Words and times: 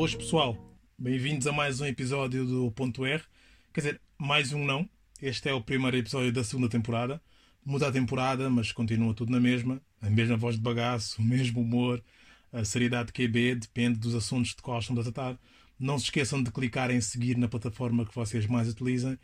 Boas 0.00 0.14
pessoal, 0.14 0.56
bem-vindos 0.98 1.46
a 1.46 1.52
mais 1.52 1.78
um 1.78 1.84
episódio 1.84 2.46
do 2.46 2.70
Ponto 2.72 3.04
R. 3.04 3.22
Quer 3.70 3.80
dizer, 3.82 4.00
mais 4.16 4.50
um 4.50 4.64
não. 4.64 4.88
Este 5.20 5.50
é 5.50 5.52
o 5.52 5.60
primeiro 5.60 5.94
episódio 5.94 6.32
da 6.32 6.42
segunda 6.42 6.70
temporada. 6.70 7.20
Muda 7.62 7.88
a 7.88 7.92
temporada, 7.92 8.48
mas 8.48 8.72
continua 8.72 9.12
tudo 9.12 9.30
na 9.30 9.38
mesma. 9.38 9.78
A 10.00 10.08
mesma 10.08 10.38
voz 10.38 10.56
de 10.56 10.62
bagaço, 10.62 11.20
o 11.20 11.22
mesmo 11.22 11.60
humor, 11.60 12.02
a 12.50 12.64
seriedade 12.64 13.12
QB, 13.12 13.56
depende 13.56 13.98
dos 13.98 14.14
assuntos 14.14 14.54
de 14.54 14.62
qual 14.62 14.78
estamos 14.78 15.06
a 15.06 15.12
tratar. 15.12 15.38
Não 15.78 15.98
se 15.98 16.04
esqueçam 16.04 16.42
de 16.42 16.50
clicar 16.50 16.90
em 16.90 17.02
seguir 17.02 17.36
na 17.36 17.46
plataforma 17.46 18.06
que 18.06 18.14
vocês 18.14 18.46
mais 18.46 18.70
utilizem, 18.70 19.18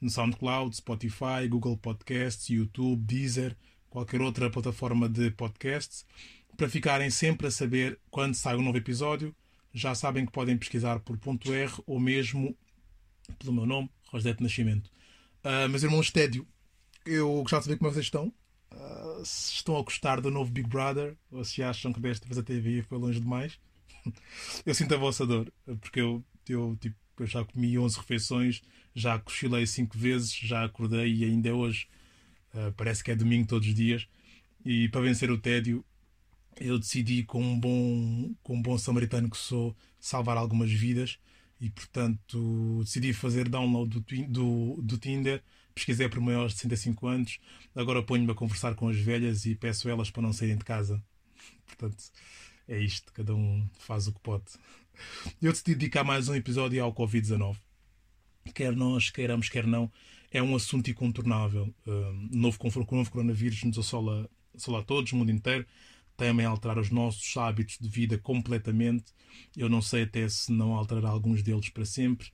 no 0.00 0.10
SoundCloud, 0.10 0.76
Spotify, 0.76 1.48
Google 1.48 1.76
Podcasts, 1.76 2.48
YouTube, 2.48 3.02
Deezer, 3.02 3.56
qualquer 3.88 4.20
outra 4.20 4.48
plataforma 4.48 5.08
de 5.08 5.32
podcasts, 5.32 6.06
para 6.56 6.68
ficarem 6.68 7.10
sempre 7.10 7.48
a 7.48 7.50
saber 7.50 7.98
quando 8.12 8.36
sai 8.36 8.54
um 8.54 8.62
novo 8.62 8.78
episódio. 8.78 9.34
Já 9.72 9.94
sabem 9.94 10.26
que 10.26 10.32
podem 10.32 10.56
pesquisar 10.58 11.00
por 11.00 11.16
ponto 11.18 11.52
R 11.52 11.72
ou 11.86 12.00
mesmo 12.00 12.56
pelo 13.38 13.52
meu 13.52 13.66
nome, 13.66 13.90
Rosete 14.08 14.42
Nascimento. 14.42 14.90
Uh, 15.44 15.68
meus 15.68 15.82
irmãos 15.82 16.10
Tédio, 16.10 16.46
eu 17.06 17.42
gostava 17.42 17.60
de 17.60 17.66
saber 17.66 17.78
como 17.78 17.92
vocês 17.92 18.06
estão. 18.06 18.32
Uh, 18.72 19.24
se 19.24 19.54
estão 19.54 19.76
a 19.76 19.82
gostar 19.82 20.20
do 20.20 20.30
novo 20.30 20.50
Big 20.50 20.68
Brother 20.68 21.16
ou 21.30 21.44
se 21.44 21.62
acham 21.62 21.92
que 21.92 22.00
desta 22.00 22.26
vez 22.26 22.38
a 22.38 22.42
TV 22.42 22.82
foi 22.82 22.98
longe 22.98 23.20
demais. 23.20 23.58
eu 24.66 24.74
sinto 24.74 24.94
a 24.94 24.98
vossa 24.98 25.26
dor, 25.26 25.52
porque 25.80 26.00
eu, 26.00 26.24
eu, 26.48 26.76
tipo, 26.80 26.96
eu 27.18 27.26
já 27.26 27.44
comi 27.44 27.78
11 27.78 27.98
refeições, 27.98 28.62
já 28.94 29.18
cochilei 29.18 29.66
5 29.66 29.96
vezes, 29.96 30.32
já 30.32 30.64
acordei 30.64 31.14
e 31.14 31.24
ainda 31.24 31.54
hoje. 31.54 31.88
Uh, 32.54 32.72
parece 32.72 33.04
que 33.04 33.10
é 33.10 33.16
domingo 33.16 33.46
todos 33.46 33.68
os 33.68 33.74
dias. 33.74 34.08
E 34.64 34.88
para 34.88 35.00
vencer 35.00 35.30
o 35.30 35.38
tédio, 35.38 35.84
eu 36.58 36.78
decidi, 36.78 37.22
com 37.24 37.42
um 37.42 37.58
bom, 37.58 38.34
com 38.42 38.56
um 38.56 38.62
bom 38.62 38.76
samaritano 38.76 39.30
que 39.30 39.36
sou, 39.36 39.76
salvar 39.98 40.36
algumas 40.36 40.70
vidas 40.70 41.18
e, 41.60 41.70
portanto, 41.70 42.80
decidi 42.82 43.12
fazer 43.12 43.48
download 43.48 44.00
do, 44.00 44.26
do, 44.26 44.82
do 44.82 44.98
Tinder. 44.98 45.42
Pesquisei 45.74 46.08
por 46.08 46.20
maiores 46.20 46.54
de 46.54 46.60
65 46.60 47.06
anos. 47.06 47.38
Agora 47.74 48.02
ponho-me 48.02 48.32
a 48.32 48.34
conversar 48.34 48.74
com 48.74 48.88
as 48.88 48.96
velhas 48.96 49.46
e 49.46 49.54
peço 49.54 49.88
elas 49.88 50.10
para 50.10 50.22
não 50.22 50.32
saírem 50.32 50.56
de 50.56 50.64
casa. 50.64 51.02
Portanto, 51.66 52.02
é 52.66 52.78
isto. 52.78 53.12
Cada 53.12 53.34
um 53.34 53.68
faz 53.78 54.06
o 54.06 54.12
que 54.12 54.20
pode. 54.20 54.44
Eu 55.40 55.52
decidi 55.52 55.74
dedicar 55.74 56.04
mais 56.04 56.28
um 56.28 56.34
episódio 56.34 56.82
ao 56.82 56.92
Covid-19. 56.92 57.56
Quer 58.54 58.74
nós 58.74 59.10
queiramos, 59.10 59.48
quer 59.48 59.66
não, 59.66 59.90
é 60.30 60.42
um 60.42 60.56
assunto 60.56 60.90
incontornável. 60.90 61.72
Uh, 61.86 62.28
novo, 62.30 62.58
novo 62.62 63.10
coronavírus 63.10 63.62
nos 63.64 63.78
assola, 63.78 64.28
assola 64.54 64.80
a 64.80 64.82
todos, 64.82 65.12
o 65.12 65.16
mundo 65.16 65.30
inteiro 65.30 65.66
temem 66.20 66.44
alterar 66.44 66.78
os 66.78 66.90
nossos 66.90 67.34
hábitos 67.38 67.78
de 67.80 67.88
vida 67.88 68.18
completamente. 68.18 69.14
Eu 69.56 69.70
não 69.70 69.80
sei 69.80 70.02
até 70.02 70.28
se 70.28 70.52
não 70.52 70.74
alterará 70.74 71.08
alguns 71.08 71.42
deles 71.42 71.70
para 71.70 71.86
sempre. 71.86 72.28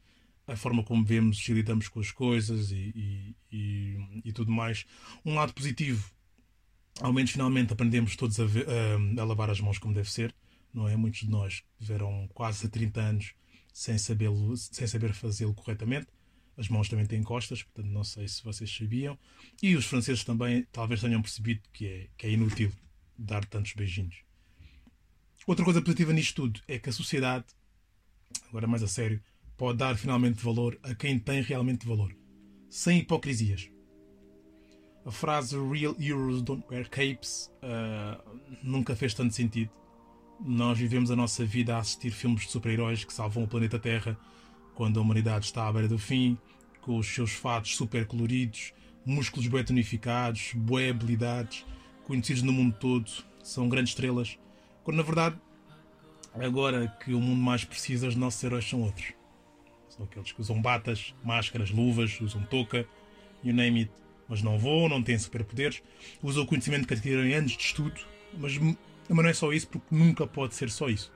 A 0.45 0.57
forma 0.57 0.83
como 0.83 1.05
vemos 1.05 1.49
e 1.49 1.53
lidamos 1.53 1.89
com 1.89 2.01
as 2.01 2.11
coisas 2.11 2.73
e, 2.73 2.93
e, 2.97 3.37
e, 3.53 4.23
e 4.25 4.33
tudo 4.33 4.51
mais. 4.51 4.85
Um 5.25 5.37
lado 5.37 5.55
positivo, 5.55 6.11
ao 7.01 7.13
menos 7.13 7.31
finalmente 7.31 7.73
aprendemos 7.73 8.17
todos 8.17 8.41
a, 8.41 8.45
a, 8.45 9.23
a, 9.23 9.25
lavar 9.25 9.51
as 9.51 9.61
mãos 9.61 9.79
como 9.79 9.95
deve 9.95 10.11
ser. 10.11 10.35
Não 10.75 10.89
é? 10.89 10.97
Muitos 10.97 11.21
de 11.21 11.31
nós 11.31 11.63
tiveram 11.79 12.29
quase 12.35 12.69
30 12.69 13.01
anos 13.01 13.35
sem 13.73 13.97
saber, 13.99 14.31
sem 14.57 14.87
saber 14.89 15.13
fazê-lo 15.13 15.55
corretamente. 15.55 16.09
As 16.57 16.69
mãos 16.69 16.89
também 16.89 17.07
têm 17.07 17.23
costas, 17.23 17.63
portanto 17.63 17.93
não 17.93 18.03
sei 18.03 18.27
se 18.27 18.43
vocês 18.43 18.75
sabiam. 18.75 19.17
E 19.63 19.77
os 19.77 19.87
franceses 19.87 20.25
também 20.25 20.67
talvez 20.73 21.01
tenham 21.01 21.23
percebido 21.23 21.61
que 21.73 21.87
é, 21.87 22.09
que 22.17 22.27
é 22.27 22.31
inútil 22.31 22.73
dar 23.19 23.45
tantos 23.45 23.73
beijinhos. 23.73 24.17
Outra 25.47 25.65
coisa 25.65 25.81
positiva 25.81 26.13
nisto 26.13 26.43
tudo 26.43 26.61
é 26.67 26.79
que 26.79 26.89
a 26.89 26.93
sociedade, 26.93 27.45
agora 28.49 28.67
mais 28.67 28.83
a 28.83 28.89
sério, 28.89 29.23
pode 29.57 29.79
dar 29.79 29.97
finalmente 29.97 30.43
valor 30.43 30.79
a 30.83 30.95
quem 30.95 31.19
tem 31.19 31.41
realmente 31.41 31.87
valor, 31.87 32.15
sem 32.69 32.99
hipocrisias. 32.99 33.71
A 35.05 35.11
frase 35.13 35.57
Real 35.57 35.95
Heroes 36.01 36.43
Don't 36.43 36.67
Wear 36.69 36.91
Capes 36.91 37.53
uh, 37.63 38.41
nunca 38.61 38.97
fez 38.97 39.15
tanto 39.15 39.35
sentido. 39.35 39.71
Nós 40.41 40.77
vivemos 40.77 41.13
a 41.13 41.17
nossa 41.17 41.45
vida 41.45 41.77
a 41.77 41.79
assistir 41.79 42.11
filmes 42.11 42.43
de 42.43 42.51
super-heróis 42.51 43.05
que 43.05 43.13
salvam 43.13 43.45
o 43.45 43.49
planeta 43.49 43.79
Terra 43.79 44.19
quando 44.75 44.99
a 44.99 45.03
humanidade 45.03 45.47
está 45.47 45.69
à 45.69 45.73
beira 45.73 45.89
do 45.89 45.99
fim, 45.99 46.37
com 46.81 46.99
os 46.99 47.07
seus 47.07 47.33
fatos 47.33 47.77
super 47.77 48.05
coloridos, 48.05 48.75
músculos 49.05 49.47
bem 49.47 49.63
tonificados, 49.63 50.53
boas 50.55 50.91
habilidades 50.91 51.65
conhecidos 52.07 52.43
no 52.43 52.53
mundo 52.53 52.75
todo, 52.79 53.11
são 53.43 53.69
grandes 53.69 53.91
estrelas, 53.91 54.39
quando 54.85 54.99
na 54.99 55.03
verdade, 55.03 55.37
agora 56.35 56.89
que 57.05 57.13
o 57.13 57.21
mundo 57.21 57.41
mais 57.41 57.65
precisa, 57.65 58.07
os 58.07 58.15
nossos 58.15 58.43
heróis 58.43 58.69
são 58.69 58.83
outros. 58.83 59.13
São 59.89 60.05
aqueles 60.05 60.31
que 60.31 60.41
usam 60.41 60.61
batas, 60.63 61.15
máscaras, 61.25 61.71
luvas, 61.71 62.21
usam 62.21 62.43
touca, 62.45 62.87
you 63.43 63.53
name 63.53 63.81
it, 63.81 63.93
mas 64.29 64.43
não 64.43 64.59
voam, 64.59 64.89
não 64.89 65.03
têm 65.03 65.19
superpoderes, 65.19 65.83
usam 66.23 66.45
o 66.45 66.47
conhecimento 66.47 66.87
que 66.87 66.95
adquiriram 66.95 67.25
em 67.25 67.35
anos 67.35 67.53
de 67.53 67.63
estudo, 67.63 68.01
mas, 68.39 68.57
mas 68.59 68.77
não 69.09 69.27
é 69.29 69.33
só 69.33 69.53
isso, 69.53 69.69
porque 69.69 69.95
nunca 69.95 70.27
pode 70.27 70.55
ser 70.55 70.71
só 70.71 70.89
isso. 70.89 71.13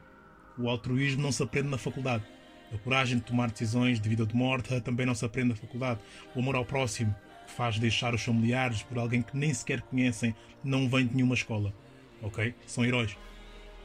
O 0.59 0.69
altruísmo 0.69 1.23
não 1.23 1.31
se 1.31 1.43
aprende 1.43 1.69
na 1.69 1.79
faculdade. 1.79 2.25
A 2.73 2.79
coragem 2.79 3.19
de 3.19 3.25
tomar 3.25 3.51
decisões 3.51 4.01
de 4.01 4.09
vida 4.09 4.23
ou 4.23 4.27
de 4.27 4.35
morte 4.35 4.81
também 4.81 5.07
não 5.07 5.15
se 5.15 5.25
aprende 5.25 5.51
na 5.51 5.57
faculdade. 5.57 6.01
O 6.35 6.41
amor 6.41 6.55
ao 6.55 6.65
próximo, 6.65 7.15
que 7.51 7.57
faz 7.57 7.79
deixar 7.79 8.15
os 8.15 8.23
familiares 8.23 8.83
por 8.83 8.99
alguém 8.99 9.21
que 9.21 9.37
nem 9.37 9.53
sequer 9.53 9.83
conhecem, 9.83 10.35
não 10.63 10.89
vem 10.89 11.07
de 11.07 11.15
nenhuma 11.15 11.35
escola. 11.35 11.75
Ok? 12.23 12.55
São 12.67 12.85
heróis. 12.85 13.17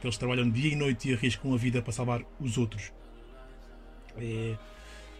Eles 0.04 0.18
trabalham 0.18 0.48
dia 0.50 0.72
e 0.72 0.76
noite 0.76 1.10
e 1.10 1.14
arriscam 1.14 1.52
a 1.54 1.58
vida 1.58 1.82
para 1.82 1.92
salvar 1.92 2.22
os 2.40 2.58
outros. 2.60 2.94
É... 4.18 4.56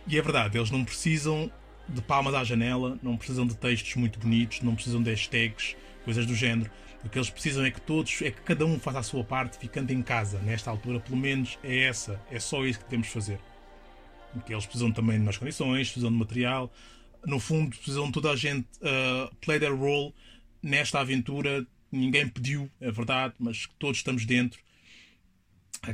E 0.08 0.20
é 0.20 0.22
verdade, 0.22 0.58
eles 0.60 0.70
não 0.70 0.86
precisam 0.86 1.52
de 1.90 2.00
palmas 2.02 2.36
à 2.36 2.44
janela, 2.44 3.00
não 3.02 3.18
precisam 3.18 3.48
de 3.48 3.56
textos 3.58 3.96
muito 3.96 4.20
bonitos, 4.20 4.62
não 4.62 4.76
precisam 4.76 5.02
de 5.02 5.10
hashtags, 5.10 5.76
coisas 6.04 6.28
do 6.28 6.36
género. 6.36 6.70
O 7.04 7.10
que 7.10 7.18
eles 7.18 7.30
precisam 7.32 7.66
é 7.66 7.72
que 7.72 7.82
todos, 7.82 8.22
é 8.22 8.30
que 8.30 8.42
cada 8.42 8.66
um 8.66 8.80
faça 8.80 9.00
a 9.00 9.04
sua 9.04 9.24
parte 9.24 9.58
ficando 9.58 9.92
em 9.92 10.04
casa. 10.04 10.40
Nesta 10.40 10.70
altura, 10.70 11.00
pelo 11.00 11.18
menos, 11.18 11.58
é 11.64 11.84
essa. 11.84 12.22
É 12.32 12.40
só 12.40 12.64
isso 12.66 12.80
que 12.80 12.86
devemos 12.86 13.08
fazer. 13.08 13.40
Porque 14.34 14.54
eles 14.54 14.66
precisam 14.66 14.92
também 14.92 15.18
de 15.18 15.24
mais 15.24 15.38
condições, 15.38 15.88
precisam 15.88 16.12
de 16.12 16.18
material, 16.18 16.72
no 17.26 17.40
fundo, 17.40 17.76
precisam 17.76 18.12
toda 18.12 18.32
a 18.32 18.36
gente 18.36 18.68
uh, 18.78 19.36
play 19.42 19.60
their 19.60 19.76
role 19.76 20.14
nesta 20.62 21.00
aventura. 21.00 21.66
Ninguém 21.92 22.28
pediu, 22.28 22.70
é 22.80 22.92
verdade, 22.92 23.36
mas 23.40 23.68
todos 23.80 23.98
estamos 23.98 24.26
dentro. 24.26 24.60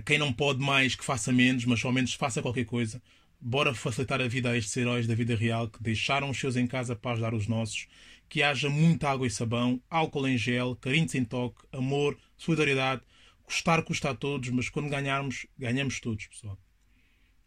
Quem 0.06 0.18
não 0.18 0.32
pode 0.32 0.60
mais, 0.60 0.96
que 0.96 1.04
faça 1.04 1.32
menos, 1.32 1.66
mas 1.66 1.84
ao 1.84 1.92
menos 1.92 2.14
faça 2.14 2.42
qualquer 2.42 2.66
coisa. 2.66 3.02
Bora 3.40 3.74
facilitar 3.74 4.22
a 4.22 4.28
vida 4.28 4.52
a 4.52 4.58
estes 4.58 4.76
heróis 4.78 5.08
da 5.08 5.16
vida 5.16 5.36
real 5.36 5.68
que 5.68 5.82
deixaram 5.82 6.30
os 6.30 6.40
seus 6.40 6.56
em 6.56 6.68
casa 6.68 6.96
para 6.96 7.12
ajudar 7.12 7.34
os 7.34 7.48
nossos. 7.48 7.88
Que 8.30 8.42
haja 8.44 8.70
muita 8.70 9.10
água 9.10 9.28
e 9.28 9.30
sabão, 9.30 9.82
álcool 9.90 10.28
em 10.28 10.38
gel, 10.38 10.76
carinho 10.76 11.10
sem 11.10 11.26
toque, 11.26 11.62
amor, 11.72 12.18
solidariedade. 12.38 13.02
Custar 13.44 13.84
custa 13.84 14.12
a 14.12 14.16
todos, 14.16 14.50
mas 14.50 14.70
quando 14.70 14.90
ganharmos, 14.90 15.46
ganhamos 15.58 16.00
todos, 16.00 16.28
pessoal. 16.28 16.58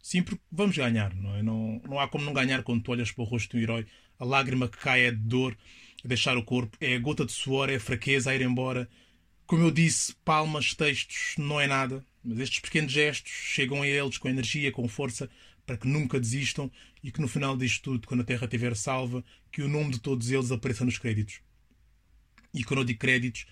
Sim, 0.05 0.21
porque 0.21 0.43
vamos 0.51 0.77
ganhar, 0.77 1.15
não 1.15 1.35
é? 1.35 1.41
Não, 1.41 1.81
não 1.83 1.99
há 1.99 2.07
como 2.07 2.23
não 2.23 2.31
ganhar 2.31 2.61
quando 2.61 2.83
tu 2.83 2.91
olhas 2.91 3.11
para 3.11 3.23
o 3.23 3.25
rosto 3.25 3.57
um 3.57 3.59
herói. 3.59 3.87
A 4.19 4.23
lágrima 4.23 4.67
que 4.67 4.77
cai 4.77 5.05
é 5.07 5.09
de 5.09 5.17
dor, 5.17 5.57
a 6.03 6.07
deixar 6.07 6.37
o 6.37 6.43
corpo, 6.43 6.77
é 6.79 6.93
a 6.93 6.99
gota 6.99 7.25
de 7.25 7.31
suor, 7.31 7.71
é 7.71 7.77
a 7.77 7.79
fraqueza 7.79 8.29
a 8.29 8.35
ir 8.35 8.43
embora. 8.43 8.87
Como 9.47 9.63
eu 9.63 9.71
disse, 9.71 10.13
palmas, 10.23 10.75
textos, 10.75 11.33
não 11.39 11.59
é 11.59 11.65
nada. 11.65 12.05
Mas 12.23 12.37
estes 12.37 12.59
pequenos 12.59 12.91
gestos 12.91 13.31
chegam 13.31 13.81
a 13.81 13.87
eles 13.87 14.19
com 14.19 14.29
energia, 14.29 14.71
com 14.71 14.87
força, 14.87 15.27
para 15.65 15.75
que 15.75 15.87
nunca 15.87 16.19
desistam 16.19 16.69
e 17.03 17.11
que 17.11 17.19
no 17.19 17.27
final 17.27 17.57
disto 17.57 17.81
tudo, 17.81 18.07
quando 18.07 18.21
a 18.21 18.25
Terra 18.25 18.45
estiver 18.45 18.75
salva, 18.75 19.25
que 19.51 19.63
o 19.63 19.67
nome 19.67 19.89
de 19.89 19.99
todos 19.99 20.29
eles 20.29 20.51
apareça 20.51 20.85
nos 20.85 20.99
créditos. 20.99 21.39
E 22.53 22.63
quando 22.63 22.81
eu 22.81 22.85
digo 22.85 22.99
créditos, 22.99 23.47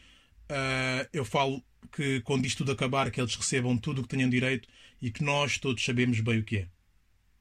uh, 0.49 1.07
eu 1.11 1.25
falo 1.25 1.63
que 1.91 2.21
quando 2.21 2.45
isto 2.45 2.59
tudo 2.59 2.71
acabar, 2.71 3.11
que 3.11 3.19
eles 3.19 3.35
recebam 3.35 3.77
tudo 3.77 3.99
o 3.99 4.03
que 4.03 4.09
tenham 4.09 4.29
direito 4.29 4.67
e 5.01 5.11
que 5.11 5.23
nós 5.23 5.57
todos 5.57 5.83
sabemos 5.83 6.19
bem 6.19 6.39
o 6.39 6.43
que 6.43 6.57
é. 6.57 6.67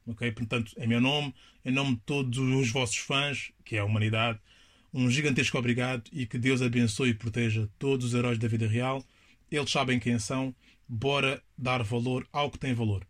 Ok? 0.05 0.31
Portanto, 0.31 0.73
em 0.77 0.87
meu 0.87 0.99
nome, 0.99 1.33
em 1.63 1.71
nome 1.71 1.95
de 1.95 2.01
todos 2.01 2.37
os 2.37 2.69
vossos 2.69 2.97
fãs, 2.97 3.51
que 3.63 3.77
é 3.77 3.79
a 3.79 3.85
humanidade, 3.85 4.39
um 4.93 5.09
gigantesco 5.09 5.57
obrigado 5.57 6.03
e 6.11 6.25
que 6.25 6.37
Deus 6.37 6.61
abençoe 6.61 7.09
e 7.09 7.13
proteja 7.13 7.69
todos 7.79 8.07
os 8.07 8.13
heróis 8.13 8.37
da 8.37 8.47
vida 8.47 8.67
real. 8.67 9.03
Eles 9.49 9.71
sabem 9.71 9.99
quem 9.99 10.19
são, 10.19 10.53
bora 10.87 11.41
dar 11.57 11.81
valor 11.83 12.27
ao 12.31 12.51
que 12.51 12.59
tem 12.59 12.73
valor. 12.73 13.07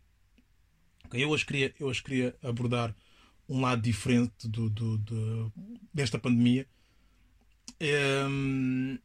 Okay? 1.06 1.22
Eu, 1.22 1.30
hoje 1.30 1.44
queria, 1.44 1.74
eu 1.78 1.88
hoje 1.88 2.02
queria 2.02 2.34
abordar 2.42 2.94
um 3.48 3.60
lado 3.60 3.82
diferente 3.82 4.48
do, 4.48 4.70
do, 4.70 4.98
do 4.98 5.52
desta 5.92 6.18
pandemia. 6.18 6.66
Um, 8.30 8.98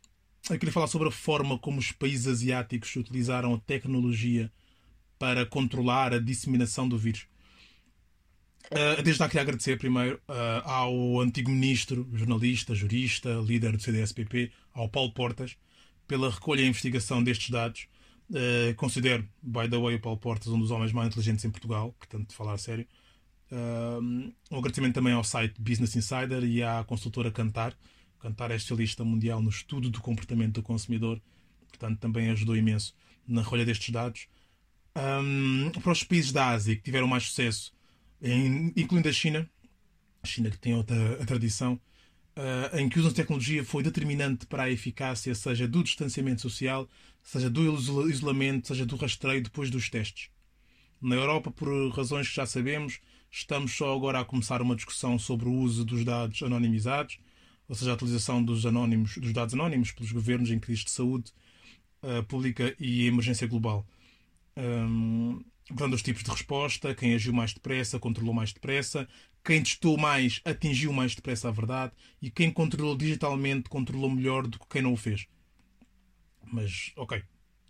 eu 0.50 0.58
queria 0.58 0.74
falar 0.74 0.88
sobre 0.88 1.08
a 1.08 1.12
forma 1.12 1.58
como 1.58 1.80
os 1.80 1.92
países 1.92 2.28
asiáticos 2.28 2.96
utilizaram 2.96 3.54
a 3.54 3.60
tecnologia 3.60 4.52
para 5.18 5.46
controlar 5.46 6.14
a 6.14 6.20
disseminação 6.20 6.88
do 6.88 6.98
vírus. 6.98 7.28
Uh, 8.72 9.02
desde 9.02 9.20
já 9.20 9.28
queria 9.28 9.42
agradecer 9.42 9.78
primeiro 9.78 10.22
uh, 10.28 10.62
ao 10.64 11.20
antigo 11.20 11.50
ministro, 11.50 12.08
jornalista, 12.14 12.76
jurista, 12.76 13.42
líder 13.46 13.76
do 13.76 13.82
CDSPP, 13.82 14.52
ao 14.74 14.88
Paulo 14.88 15.12
Portas, 15.12 15.58
pela 16.08 16.30
recolha 16.30 16.62
e 16.62 16.68
investigação 16.68 17.24
destes 17.24 17.50
dados, 17.50 17.88
Uh, 18.30 18.76
considero, 18.76 19.28
by 19.42 19.68
the 19.68 19.78
way, 19.78 19.96
o 19.96 20.00
Paulo 20.00 20.20
Portas 20.20 20.50
um 20.50 20.60
dos 20.60 20.70
homens 20.70 20.92
mais 20.92 21.08
inteligentes 21.08 21.44
em 21.46 21.50
Portugal, 21.50 21.96
portanto, 21.98 22.30
de 22.30 22.36
falar 22.36 22.54
a 22.54 22.58
sério. 22.58 22.86
Um 23.52 24.32
agradecimento 24.52 24.94
também 24.94 25.14
ao 25.14 25.24
site 25.24 25.60
Business 25.60 25.96
Insider 25.96 26.44
e 26.44 26.62
à 26.62 26.84
consultora 26.84 27.32
Cantar. 27.32 27.76
Cantar 28.20 28.52
é 28.52 28.56
especialista 28.56 29.04
mundial 29.04 29.42
no 29.42 29.50
estudo 29.50 29.90
do 29.90 30.02
comportamento 30.02 30.56
do 30.56 30.64
consumidor, 30.64 31.22
portanto, 31.70 32.00
também 32.00 32.30
ajudou 32.30 32.56
imenso 32.56 32.94
na 33.28 33.42
rolha 33.42 33.66
destes 33.66 33.92
dados. 33.92 34.28
Um, 34.96 35.72
para 35.82 35.92
os 35.92 36.04
países 36.04 36.32
da 36.32 36.50
Ásia 36.50 36.76
que 36.76 36.82
tiveram 36.82 37.08
mais 37.08 37.24
sucesso, 37.24 37.72
em, 38.22 38.74
incluindo 38.76 39.08
a 39.08 39.14
China, 39.14 39.50
a 40.22 40.28
China 40.28 40.50
que 40.50 40.58
tem 40.58 40.74
outra 40.74 41.26
tradição, 41.26 41.80
uh, 42.36 42.78
em 42.78 42.90
que 42.90 43.02
de 43.02 43.14
tecnologia 43.14 43.64
foi 43.64 43.84
determinante 43.84 44.46
para 44.46 44.64
a 44.64 44.72
eficácia, 44.72 45.34
seja 45.34 45.68
do 45.68 45.84
distanciamento 45.84 46.42
social, 46.42 46.90
seja 47.24 47.50
do 47.50 48.10
isolamento, 48.10 48.68
seja 48.68 48.86
do 48.86 48.96
rastreio 48.98 49.44
depois 49.44 49.70
dos 49.70 49.90
testes. 49.90 50.30
Na 51.02 51.16
Europa, 51.16 51.50
por 51.52 51.70
razões 51.92 52.28
que 52.28 52.36
já 52.36 52.46
sabemos, 52.46 53.00
estamos 53.32 53.72
só 53.74 53.96
agora 53.96 54.20
a 54.20 54.26
começar 54.26 54.62
uma 54.62 54.76
discussão 54.76 55.18
sobre 55.18 55.48
o 55.48 55.54
uso 55.54 55.86
dos 55.86 56.04
dados 56.04 56.44
anonimizados, 56.44 57.18
ou 57.70 57.76
seja, 57.76 57.92
a 57.92 57.94
utilização 57.94 58.44
dos, 58.44 58.66
anónimos, 58.66 59.16
dos 59.18 59.32
dados 59.32 59.54
anónimos 59.54 59.92
pelos 59.92 60.12
governos 60.12 60.50
em 60.50 60.60
crise 60.60 60.84
de 60.84 60.92
saúde 60.92 61.32
uh, 62.02 62.24
pública 62.24 62.76
e 62.80 63.06
emergência 63.06 63.48
global. 63.48 63.86
Um, 64.58 65.42
os 65.94 66.02
tipos 66.02 66.24
de 66.24 66.32
resposta, 66.32 66.96
quem 66.96 67.14
agiu 67.14 67.32
mais 67.32 67.54
depressa, 67.54 68.00
controlou 68.00 68.34
mais 68.34 68.52
depressa, 68.52 69.08
quem 69.44 69.62
testou 69.62 69.98
mais 69.98 70.42
atingiu 70.44 70.92
mais 70.92 71.14
depressa 71.14 71.48
a 71.48 71.52
verdade 71.52 71.94
e 72.20 72.32
quem 72.32 72.52
controlou 72.52 72.98
digitalmente 72.98 73.70
controlou 73.70 74.10
melhor 74.10 74.48
do 74.48 74.60
que 74.60 74.66
quem 74.68 74.82
não 74.82 74.94
o 74.94 74.98
fez. 74.98 75.28
Mas, 76.52 76.92
ok, 76.96 77.22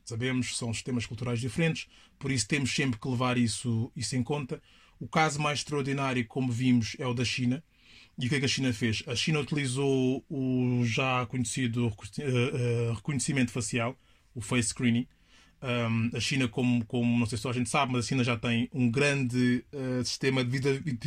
sabemos, 0.05 0.57
são 0.57 0.73
sistemas 0.73 1.05
culturais 1.05 1.41
diferentes, 1.41 1.87
por 2.17 2.31
isso 2.31 2.47
temos 2.47 2.73
sempre 2.73 2.97
que 2.97 3.07
levar 3.07 3.37
isso, 3.37 3.91
isso 3.93 4.15
em 4.15 4.23
conta. 4.23 4.61
O 4.97 5.07
caso 5.07 5.41
mais 5.41 5.59
extraordinário, 5.59 6.25
como 6.25 6.51
vimos, 6.51 6.95
é 6.99 7.05
o 7.05 7.13
da 7.13 7.25
China. 7.25 7.61
E 8.19 8.27
o 8.27 8.29
que 8.29 8.35
é 8.35 8.39
que 8.39 8.45
a 8.45 8.49
China 8.49 8.73
fez? 8.73 9.01
A 9.07 9.15
China 9.15 9.39
utilizou 9.39 10.23
o 10.29 10.83
já 10.83 11.25
conhecido 11.27 11.87
eh, 12.19 12.23
eh, 12.23 12.93
reconhecimento 12.93 13.49
facial, 13.49 13.97
o 14.35 14.41
face 14.41 14.69
screening, 14.69 15.07
a 15.61 16.19
China, 16.19 16.47
como, 16.47 16.85
como 16.85 17.19
não 17.19 17.25
sei 17.25 17.37
se 17.37 17.47
a 17.47 17.51
gente 17.51 17.69
sabe, 17.69 17.91
mas 17.91 18.05
a 18.05 18.07
China 18.07 18.23
já 18.23 18.37
tem 18.37 18.69
um 18.73 18.89
grande 18.89 19.63
uh, 19.73 20.03
sistema 20.05 20.43
de, 20.43 20.57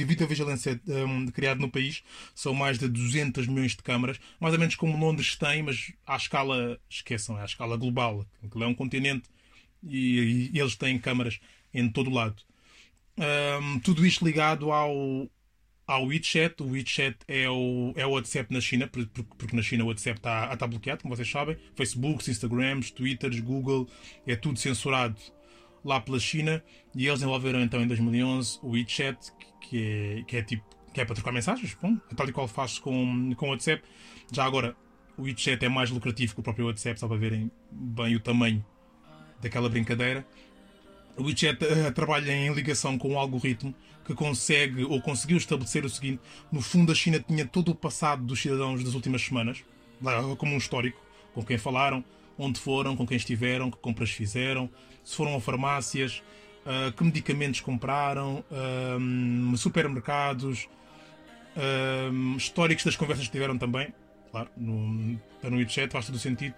videovigilância 0.04 0.80
criado 1.32 1.58
no 1.58 1.70
país. 1.70 2.02
São 2.34 2.52
mais 2.52 2.78
de 2.78 2.86
200 2.88 3.46
milhões 3.46 3.72
de 3.72 3.82
câmaras, 3.82 4.20
mais 4.38 4.52
ou 4.52 4.60
menos 4.60 4.74
como 4.74 4.96
Londres 4.96 5.36
tem, 5.36 5.62
mas 5.62 5.92
à 6.06 6.16
escala, 6.16 6.78
esqueçam, 6.88 7.38
é 7.38 7.42
à 7.42 7.44
escala 7.46 7.76
global. 7.76 8.26
Aquilo 8.44 8.64
é 8.64 8.66
um 8.66 8.74
continente 8.74 9.28
e, 9.82 10.50
e 10.52 10.60
eles 10.60 10.76
têm 10.76 10.98
câmaras 10.98 11.40
em 11.72 11.88
todo 11.88 12.10
o 12.10 12.14
lado. 12.14 12.42
Um, 13.16 13.78
tudo 13.80 14.06
isto 14.06 14.24
ligado 14.24 14.70
ao, 14.70 15.30
ao 15.92 16.06
WeChat. 16.06 16.62
O 16.62 16.70
WeChat 16.70 17.18
é 17.28 17.48
o, 17.48 17.92
é 17.96 18.06
o 18.06 18.10
WhatsApp 18.10 18.52
na 18.52 18.60
China, 18.60 18.88
porque 18.88 19.54
na 19.54 19.62
China 19.62 19.84
o 19.84 19.88
WhatsApp 19.88 20.18
está, 20.18 20.52
está 20.52 20.66
bloqueado, 20.66 21.02
como 21.02 21.14
vocês 21.14 21.30
sabem. 21.30 21.56
Facebook, 21.74 22.28
Instagrams, 22.30 22.90
Twitters, 22.90 23.38
Google, 23.40 23.88
é 24.26 24.34
tudo 24.34 24.58
censurado 24.58 25.16
lá 25.84 26.00
pela 26.00 26.18
China. 26.18 26.62
E 26.94 27.06
eles 27.06 27.20
desenvolveram 27.20 27.60
então 27.60 27.82
em 27.82 27.86
2011 27.86 28.58
o 28.62 28.70
WeChat, 28.70 29.18
que 29.60 29.82
é, 29.82 30.22
que 30.22 30.36
é 30.36 30.42
tipo 30.42 30.72
que 30.92 31.00
é 31.00 31.06
para 31.06 31.14
trocar 31.14 31.32
mensagens, 31.32 31.74
bom, 31.80 31.96
tal 32.14 32.28
e 32.28 32.32
qual 32.32 32.46
faz 32.46 32.78
com, 32.78 33.34
com 33.34 33.46
o 33.46 33.50
WhatsApp. 33.50 33.82
Já 34.30 34.44
agora, 34.44 34.76
o 35.16 35.22
WeChat 35.22 35.64
é 35.64 35.68
mais 35.68 35.90
lucrativo 35.90 36.34
que 36.34 36.40
o 36.40 36.42
próprio 36.42 36.66
WhatsApp, 36.66 37.00
só 37.00 37.08
para 37.08 37.16
verem 37.16 37.50
bem 37.70 38.14
o 38.14 38.20
tamanho 38.20 38.62
daquela 39.40 39.70
brincadeira. 39.70 40.26
O 41.16 41.24
WeChat 41.24 41.62
uh, 41.62 41.92
trabalha 41.92 42.32
em 42.32 42.52
ligação 42.52 42.96
com 42.96 43.12
um 43.12 43.18
algoritmo 43.18 43.74
que 44.04 44.14
consegue 44.14 44.84
ou 44.84 45.00
conseguiu 45.00 45.36
estabelecer 45.36 45.84
o 45.84 45.90
seguinte: 45.90 46.20
no 46.50 46.60
fundo, 46.60 46.90
a 46.90 46.94
China 46.94 47.20
tinha 47.20 47.46
todo 47.46 47.70
o 47.70 47.74
passado 47.74 48.22
dos 48.22 48.40
cidadãos 48.40 48.82
das 48.82 48.94
últimas 48.94 49.22
semanas, 49.22 49.62
como 50.38 50.54
um 50.54 50.58
histórico, 50.58 51.00
com 51.34 51.44
quem 51.44 51.58
falaram, 51.58 52.02
onde 52.38 52.58
foram, 52.58 52.96
com 52.96 53.06
quem 53.06 53.16
estiveram, 53.16 53.70
que 53.70 53.76
compras 53.76 54.10
fizeram, 54.10 54.70
se 55.04 55.14
foram 55.14 55.36
a 55.36 55.40
farmácias, 55.40 56.22
uh, 56.64 56.92
que 56.92 57.04
medicamentos 57.04 57.60
compraram, 57.60 58.42
uh, 58.50 59.56
supermercados, 59.56 60.68
históricos 62.34 62.82
das 62.82 62.96
conversas 62.96 63.26
que 63.26 63.32
tiveram 63.32 63.58
também. 63.58 63.92
Claro, 64.30 64.48
no, 64.56 65.18
no 65.42 65.56
WeChat 65.58 65.92
faz 65.92 66.06
todo 66.06 66.14
o 66.14 66.18
sentido. 66.18 66.54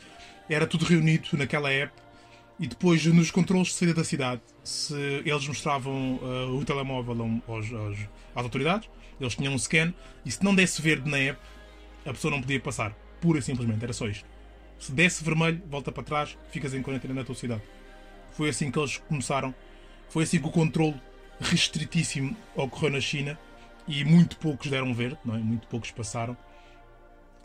Era 0.49 0.65
tudo 0.65 0.85
reunido 0.85 1.31
naquela 1.33 1.73
app 1.73 1.93
e 2.59 2.67
depois, 2.67 3.05
nos 3.07 3.31
controles 3.31 3.69
de 3.69 3.75
saída 3.75 3.95
da 3.95 4.05
cidade, 4.05 4.41
se 4.63 4.95
eles 5.25 5.47
mostravam 5.49 6.17
uh, 6.17 6.57
o 6.57 6.65
telemóvel 6.65 7.41
aos, 7.49 7.73
aos, 7.73 7.99
às 8.35 8.45
autoridades, 8.45 8.89
eles 9.21 9.35
tinham 9.35 9.55
um 9.55 9.59
scan, 9.59 9.93
e 10.25 10.31
se 10.31 10.43
não 10.45 10.55
desse 10.55 10.81
verde 10.81 11.11
na 11.11 11.19
app, 11.19 11.41
a 12.07 12.13
pessoa 12.13 12.31
não 12.31 12.41
podia 12.41 12.61
passar. 12.61 12.95
Pura 13.21 13.39
e 13.39 13.43
simplesmente, 13.43 13.83
era 13.83 13.93
só 13.93 14.07
isto. 14.07 14.25
Se 14.79 14.93
desse 14.93 15.25
vermelho, 15.25 15.63
volta 15.69 15.91
para 15.91 16.03
trás, 16.03 16.37
ficas 16.51 16.75
em 16.75 16.83
quarentena 16.83 17.15
na 17.15 17.25
tua 17.25 17.35
cidade. 17.35 17.63
Foi 18.33 18.49
assim 18.49 18.71
que 18.71 18.79
eles 18.79 18.99
começaram. 18.99 19.55
Foi 20.09 20.25
assim 20.25 20.39
que 20.39 20.47
o 20.47 20.51
controle 20.51 21.01
restritíssimo 21.41 22.37
ocorreu 22.55 22.91
na 22.91 23.01
China 23.01 23.39
e 23.87 24.05
muito 24.05 24.37
poucos 24.37 24.71
deram 24.71 24.93
verde, 24.95 25.19
não 25.25 25.35
é? 25.35 25.39
muito 25.39 25.67
poucos 25.69 25.91
passaram. 25.91 26.37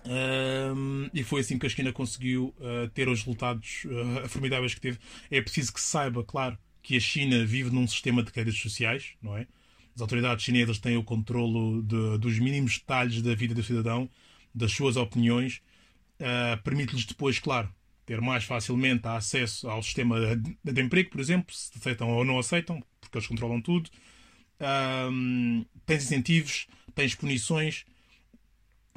Um, 0.06 1.10
e 1.14 1.24
foi 1.24 1.42
assim 1.42 1.58
que 1.58 1.66
a 1.66 1.70
China 1.70 1.92
conseguiu 1.92 2.54
uh, 2.60 2.88
ter 2.90 3.10
os 3.10 3.20
resultados 3.20 3.84
uh, 3.86 4.28
formidáveis 4.28 4.74
que 4.74 4.82
teve. 4.82 5.00
É 5.30 5.42
preciso 5.42 5.74
que 5.74 5.82
se 5.82 5.88
saiba, 5.88 6.24
claro, 6.24 6.58
que 6.82 6.96
a 6.96 7.00
China 7.00 7.46
vive 7.46 7.70
num 7.70 7.88
sistema 7.88 8.24
de 8.24 8.32
créditos 8.32 8.62
sociais, 8.62 9.14
não 9.22 9.38
é? 9.38 9.48
As 9.96 10.02
autoridades 10.02 10.46
chinesas 10.46 10.80
têm 10.80 10.96
o 10.96 11.04
controlo 11.04 11.82
de, 11.84 12.18
dos 12.20 12.40
mínimos 12.40 12.78
detalhes 12.78 13.22
da 13.22 13.36
vida 13.36 13.54
do 13.54 13.64
cidadão, 13.64 14.10
das 14.56 14.72
suas 14.72 14.96
opiniões, 14.96 15.62
uh, 16.20 16.62
permite-lhes 16.64 17.06
depois, 17.06 17.38
claro, 17.40 17.70
ter 18.06 18.22
mais 18.22 18.44
facilmente 18.44 19.08
acesso 19.08 19.70
ao 19.70 19.84
sistema 19.84 20.36
de, 20.36 20.58
de, 20.64 20.82
emprego, 20.82 21.10
por 21.10 21.20
exemplo, 21.20 21.54
se 21.54 21.72
aceitam 21.78 22.10
ou 22.10 22.26
não 22.26 22.40
aceitam, 22.40 22.82
porque 23.00 23.18
eles 23.18 23.28
controlam 23.28 23.62
tudo. 23.62 23.90
Um, 25.12 25.66
tens 25.86 26.06
incentivos, 26.06 26.68
tens 26.96 27.14
punições 27.14 27.86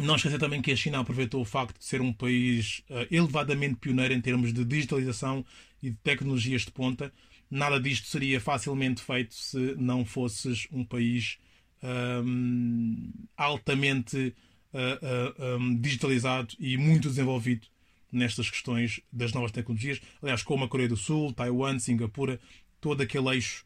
não 0.03 0.17
esquecer 0.17 0.39
também 0.39 0.61
que 0.61 0.73
a 0.73 0.77
China 0.77 1.01
aproveitou 1.01 1.41
o 1.41 1.45
facto 1.45 1.79
de 1.79 1.85
ser 1.85 2.01
um 2.01 2.13
país 2.13 2.83
uh, 2.91 3.07
elevadamente 3.11 3.77
pioneiro 3.77 4.15
em 4.15 4.21
termos 4.21 4.53
de 4.53 4.65
digitalização 4.65 5.45
e 5.83 5.91
de 5.91 5.97
tecnologias 5.97 6.63
de 6.63 6.71
ponta. 6.71 7.13
Nada 7.51 7.79
disto 7.79 8.07
seria 8.07 8.41
facilmente 8.41 9.03
feito 9.03 9.35
se 9.35 9.75
não 9.77 10.05
fosses 10.05 10.67
um 10.73 10.85
país 10.85 11.39
um, 11.83 13.11
altamente 13.37 14.35
uh, 14.73 15.57
uh, 15.57 15.57
um, 15.57 15.77
digitalizado 15.79 16.55
e 16.59 16.77
muito 16.77 17.09
desenvolvido 17.09 17.67
nestas 18.11 18.51
questões 18.51 19.01
das 19.13 19.33
novas 19.33 19.53
tecnologias. 19.53 20.01
Aliás, 20.23 20.43
como 20.43 20.65
a 20.65 20.69
Coreia 20.69 20.89
do 20.89 20.97
Sul, 20.97 21.33
Taiwan, 21.33 21.79
Singapura, 21.79 22.41
todo 22.81 23.03
aquele 23.03 23.29
eixo 23.35 23.65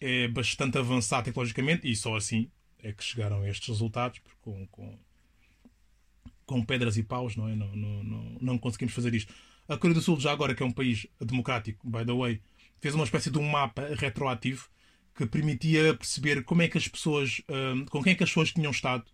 é 0.00 0.28
bastante 0.28 0.78
avançado 0.78 1.24
tecnologicamente 1.24 1.90
e 1.90 1.94
só 1.94 2.16
assim 2.16 2.50
é 2.82 2.92
que 2.92 3.04
chegaram 3.04 3.42
a 3.42 3.48
estes 3.48 3.68
resultados, 3.68 4.20
com, 4.40 4.66
com 4.68 4.98
com 6.50 6.64
pedras 6.64 6.96
e 6.96 7.02
paus, 7.04 7.36
não 7.36 7.48
é? 7.48 7.54
Não, 7.54 7.68
não, 7.76 8.02
não, 8.02 8.36
não 8.40 8.58
conseguimos 8.58 8.92
fazer 8.92 9.14
isto. 9.14 9.32
A 9.68 9.76
Coreia 9.76 9.94
do 9.94 10.02
Sul, 10.02 10.18
já 10.18 10.32
agora 10.32 10.52
que 10.52 10.64
é 10.64 10.66
um 10.66 10.72
país 10.72 11.06
democrático, 11.20 11.88
by 11.88 12.04
the 12.04 12.12
way, 12.12 12.40
fez 12.80 12.92
uma 12.92 13.04
espécie 13.04 13.30
de 13.30 13.38
um 13.38 13.48
mapa 13.48 13.86
retroativo 13.96 14.68
que 15.14 15.24
permitia 15.26 15.94
perceber 15.94 16.42
como 16.42 16.62
é 16.62 16.66
que 16.66 16.76
as 16.76 16.88
pessoas, 16.88 17.40
um, 17.48 17.84
com 17.84 18.02
quem 18.02 18.14
é 18.14 18.16
que 18.16 18.24
as 18.24 18.30
pessoas 18.30 18.50
tinham 18.50 18.72
estado. 18.72 19.04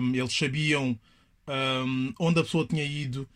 Um, 0.00 0.14
eles 0.14 0.32
sabiam 0.32 0.98
um, 1.46 2.14
onde 2.18 2.40
a 2.40 2.42
pessoa 2.42 2.66
tinha 2.66 2.84
ido, 2.84 3.28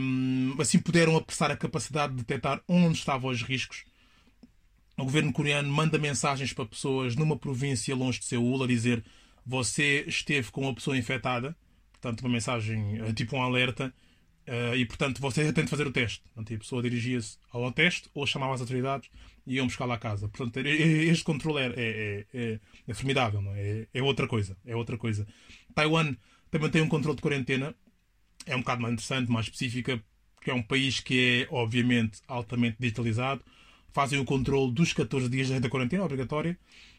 hum, 0.00 0.56
assim 0.58 0.78
puderam 0.78 1.18
apressar 1.18 1.50
a 1.50 1.56
capacidade 1.56 2.14
de 2.14 2.20
detectar 2.20 2.62
onde 2.66 2.96
estavam 2.96 3.30
os 3.30 3.42
riscos. 3.42 3.84
O 4.96 5.04
governo 5.04 5.34
coreano 5.34 5.70
manda 5.70 5.98
mensagens 5.98 6.54
para 6.54 6.64
pessoas 6.64 7.14
numa 7.14 7.36
província 7.36 7.94
longe 7.94 8.20
de 8.20 8.24
Seul 8.24 8.64
a 8.64 8.66
dizer 8.66 9.04
você 9.48 10.04
esteve 10.06 10.50
com 10.50 10.60
uma 10.60 10.74
pessoa 10.74 10.96
infectada, 10.96 11.56
portanto, 11.92 12.20
uma 12.20 12.28
mensagem 12.28 13.00
eh, 13.00 13.12
tipo 13.14 13.34
um 13.34 13.42
alerta, 13.42 13.94
uh, 14.46 14.76
e 14.76 14.84
portanto 14.84 15.22
você 15.22 15.50
tem 15.54 15.64
de 15.64 15.70
fazer 15.70 15.86
o 15.86 15.90
teste. 15.90 16.22
Portanto, 16.34 16.54
a 16.54 16.58
pessoa 16.58 16.82
dirigia-se 16.82 17.38
ao 17.50 17.72
teste 17.72 18.10
ou 18.12 18.26
chamava 18.26 18.52
as 18.52 18.60
autoridades 18.60 19.08
e 19.46 19.54
iam 19.54 19.66
buscar 19.66 19.86
lá 19.86 19.94
a 19.94 19.98
casa. 19.98 20.28
Portanto, 20.28 20.58
este 20.66 21.24
controle 21.24 21.60
é, 21.60 21.72
é, 21.76 22.26
é, 22.34 22.60
é 22.86 22.94
formidável, 22.94 23.40
não 23.40 23.54
é? 23.54 23.86
é? 23.92 24.02
outra 24.02 24.28
coisa. 24.28 24.54
É 24.66 24.76
outra 24.76 24.98
coisa. 24.98 25.26
Taiwan 25.74 26.14
também 26.50 26.68
tem 26.68 26.82
um 26.82 26.88
controle 26.88 27.16
de 27.16 27.22
quarentena, 27.22 27.74
é 28.44 28.54
um 28.54 28.60
bocado 28.60 28.82
mais 28.82 28.92
interessante, 28.92 29.30
mais 29.30 29.46
específica, 29.46 30.02
porque 30.34 30.50
é 30.50 30.54
um 30.54 30.62
país 30.62 31.00
que 31.00 31.46
é, 31.48 31.54
obviamente, 31.54 32.20
altamente 32.28 32.76
digitalizado. 32.78 33.42
Fazem 33.94 34.18
o 34.18 34.26
controle 34.26 34.72
dos 34.72 34.92
14 34.92 35.26
dias 35.30 35.48
da 35.48 35.70
quarentena 35.70 36.04
obrigatória 36.04 36.58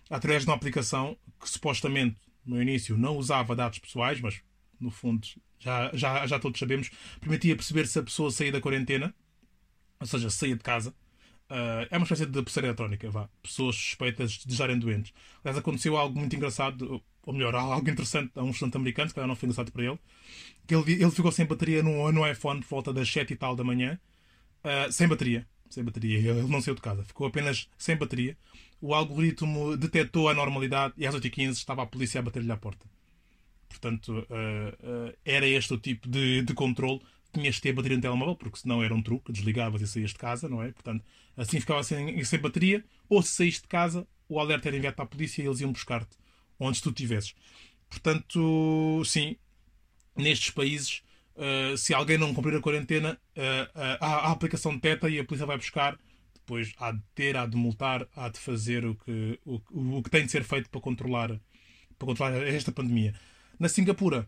através 0.10 0.42
de 0.42 0.50
uma 0.50 0.56
aplicação 0.56 1.16
que 1.40 1.48
supostamente 1.48 2.18
no 2.46 2.62
início 2.62 2.98
não 2.98 3.18
usava 3.18 3.56
dados 3.56 3.80
pessoais, 3.80 4.20
mas 4.22 4.42
no 4.80 4.90
fundo 4.90 5.28
já, 5.60 5.92
já, 5.94 6.26
já 6.26 6.40
todos 6.40 6.60
sabemos, 6.60 6.90
permitia 7.20 7.56
perceber 7.56 7.88
se 7.88 8.00
a 8.00 8.04
pessoa 8.04 8.32
saía 8.32 8.52
da 8.52 8.62
quarentena 8.62 9.14
ou 10.00 10.08
seja, 10.08 10.30
saía 10.30 10.56
de 10.56 10.64
casa. 10.64 10.92
Uh, 11.50 11.86
é 11.90 11.98
uma 11.98 12.04
espécie 12.04 12.26
de 12.26 12.42
pulseira 12.42 12.68
eletrónica, 12.68 13.10
vá. 13.10 13.28
Pessoas 13.42 13.76
suspeitas 13.76 14.32
de 14.32 14.52
estarem 14.52 14.78
doentes. 14.78 15.14
Aliás, 15.44 15.58
aconteceu 15.58 15.98
algo 15.98 16.18
muito 16.18 16.36
engraçado, 16.36 17.04
ou 17.24 17.34
melhor, 17.34 17.54
algo 17.56 17.90
interessante 17.90 18.32
a 18.36 18.44
um 18.44 18.52
estudante 18.52 18.78
americano, 18.78 19.12
que 19.12 19.20
não 19.20 19.36
foi 19.36 19.48
engraçado 19.48 19.72
para 19.72 19.84
ele, 19.84 20.00
que 20.68 20.76
ele, 20.76 20.94
ele 20.94 21.12
ficou 21.12 21.32
sem 21.32 21.46
bateria 21.46 21.84
no, 21.84 22.12
no 22.12 22.30
iPhone 22.30 22.62
por 22.62 22.70
volta 22.70 22.94
das 22.94 23.12
7 23.12 23.34
e 23.34 23.36
tal 23.36 23.56
da 23.56 23.64
manhã, 23.64 24.00
uh, 24.64 24.92
sem 24.92 25.08
bateria. 25.08 25.48
Sem 25.70 25.84
bateria. 25.84 26.18
Ele 26.18 26.48
não 26.48 26.62
saiu 26.62 26.76
de 26.76 26.82
casa. 26.82 27.04
Ficou 27.04 27.28
apenas 27.28 27.70
sem 27.78 27.96
bateria. 27.96 28.38
O 28.82 28.94
algoritmo 28.94 29.78
detectou 29.78 30.30
a 30.30 30.34
normalidade 30.34 30.94
e 30.98 31.06
às 31.06 31.14
8h15 31.14 31.52
estava 31.52 31.84
a 31.84 31.86
polícia 31.86 32.20
a 32.20 32.24
bater-lhe 32.24 32.52
à 32.52 32.58
porta. 32.58 32.86
Portanto, 33.68 34.26
uh, 34.30 35.18
era 35.24 35.46
este 35.46 35.74
o 35.74 35.78
tipo 35.78 36.10
de, 36.10 36.42
de 36.42 36.54
controle 36.54 37.02
tinhas 37.32 37.56
de 37.56 37.62
ter 37.62 37.74
bateria 37.74 37.98
no 37.98 38.02
telemóvel, 38.02 38.36
porque 38.36 38.58
senão 38.58 38.84
era 38.84 38.94
um 38.94 39.02
truque, 39.02 39.32
desligavas 39.32 39.82
e 39.82 39.88
saías 39.88 40.12
de 40.12 40.18
casa, 40.18 40.50
não 40.50 40.64
é? 40.64 40.72
Portanto, 40.72 41.04
assim 41.38 41.60
ficava 41.60 41.84
sem, 41.84 42.24
sem 42.24 42.40
bateria, 42.40 42.84
ou 43.08 43.22
se 43.22 43.34
saíste 43.34 43.62
de 43.64 43.68
casa, 43.68 44.08
o 44.28 44.40
alerta 44.40 44.68
era 44.68 44.78
enviado 44.78 44.96
para 44.96 45.06
a 45.06 45.08
polícia 45.08 45.42
e 45.42 45.46
eles 45.46 45.60
iam 45.60 45.72
buscar-te 45.72 46.18
onde 46.60 46.82
tu 46.82 46.90
estivesses. 46.90 47.36
Portanto, 47.90 49.04
sim, 49.06 49.36
nestes 50.16 50.52
países, 50.52 51.02
uh, 51.40 51.78
se 51.78 51.94
alguém 51.94 52.18
não 52.18 52.34
cumprir 52.34 52.56
a 52.56 52.62
quarentena, 52.62 53.20
uh, 53.36 53.42
uh, 53.42 53.98
há 54.00 54.16
a 54.28 54.32
aplicação 54.32 54.74
de 54.74 54.82
TETA 54.82 55.10
e 55.10 55.20
a 55.20 55.24
polícia 55.24 55.46
vai 55.46 55.58
buscar, 55.58 55.98
depois 56.34 56.74
há 56.78 56.92
de 56.92 57.02
ter, 57.16 57.38
há 57.38 57.46
de 57.46 57.56
multar, 57.56 58.08
há 58.16 58.30
de 58.30 58.40
fazer 58.40 58.86
o 58.86 58.96
que, 58.96 59.40
o, 59.46 59.62
o 59.98 60.04
que 60.04 60.10
tem 60.10 60.26
de 60.26 60.32
ser 60.32 60.44
feito 60.44 60.70
para 60.70 60.82
controlar, 60.82 61.30
para 61.98 62.06
controlar 62.06 62.34
esta 62.48 62.72
pandemia. 62.72 63.14
Na 63.58 63.70
Singapura, 63.70 64.28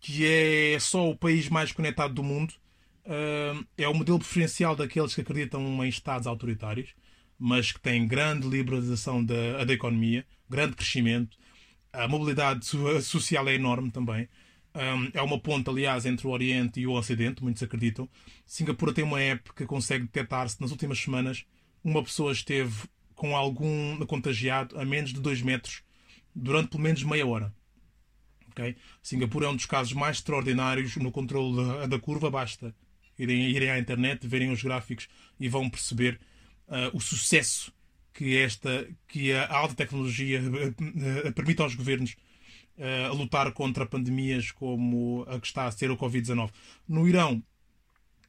que 0.00 0.26
é 0.26 0.78
só 0.78 1.08
o 1.08 1.16
país 1.16 1.48
mais 1.48 1.72
conectado 1.72 2.14
do 2.14 2.22
mundo, 2.22 2.54
é 3.76 3.88
o 3.88 3.94
modelo 3.94 4.18
preferencial 4.18 4.76
daqueles 4.76 5.14
que 5.14 5.20
acreditam 5.20 5.84
em 5.84 5.88
Estados 5.88 6.26
autoritários, 6.26 6.94
mas 7.38 7.72
que 7.72 7.80
têm 7.80 8.06
grande 8.06 8.48
liberalização 8.48 9.24
da, 9.24 9.64
da 9.64 9.72
economia, 9.72 10.24
grande 10.48 10.76
crescimento, 10.76 11.36
a 11.92 12.06
mobilidade 12.08 12.64
social 13.02 13.48
é 13.48 13.54
enorme 13.54 13.90
também. 13.90 14.28
É 15.12 15.22
uma 15.22 15.38
ponte, 15.38 15.68
aliás, 15.68 16.06
entre 16.06 16.26
o 16.26 16.30
Oriente 16.30 16.80
e 16.80 16.86
o 16.86 16.92
Ocidente, 16.92 17.42
muitos 17.42 17.62
acreditam. 17.62 18.08
Singapura 18.46 18.92
tem 18.92 19.04
uma 19.04 19.20
app 19.20 19.52
que 19.54 19.66
consegue 19.66 20.04
detectar-se 20.04 20.60
nas 20.60 20.70
últimas 20.70 20.98
semanas 20.98 21.44
uma 21.82 22.02
pessoa 22.02 22.32
esteve 22.32 22.88
com 23.14 23.36
algum 23.36 23.98
contagiado 24.06 24.78
a 24.78 24.84
menos 24.84 25.12
de 25.12 25.20
2 25.20 25.42
metros 25.42 25.82
durante 26.34 26.70
pelo 26.70 26.82
menos 26.82 27.02
meia 27.02 27.26
hora. 27.26 27.54
Okay? 28.50 28.76
Singapura 29.02 29.46
é 29.46 29.48
um 29.48 29.56
dos 29.56 29.66
casos 29.66 29.92
mais 29.92 30.18
extraordinários 30.18 30.96
no 30.96 31.10
controle 31.10 31.56
da, 31.56 31.86
da 31.86 31.98
curva. 31.98 32.30
Basta 32.30 32.74
irem, 33.18 33.50
irem 33.50 33.70
à 33.70 33.78
internet, 33.78 34.26
verem 34.26 34.50
os 34.50 34.62
gráficos 34.62 35.08
e 35.38 35.48
vão 35.48 35.68
perceber 35.68 36.20
uh, 36.68 36.96
o 36.96 37.00
sucesso 37.00 37.72
que, 38.12 38.36
esta, 38.36 38.88
que 39.06 39.32
a 39.32 39.54
alta 39.54 39.74
tecnologia 39.74 40.40
uh, 40.40 41.32
permite 41.32 41.60
aos 41.62 41.74
governos 41.74 42.16
uh, 42.78 43.14
lutar 43.14 43.52
contra 43.52 43.86
pandemias 43.86 44.50
como 44.50 45.24
a 45.28 45.40
que 45.40 45.46
está 45.46 45.66
a 45.66 45.72
ser 45.72 45.90
o 45.90 45.96
Covid-19. 45.96 46.50
No 46.88 47.08
Irão, 47.08 47.42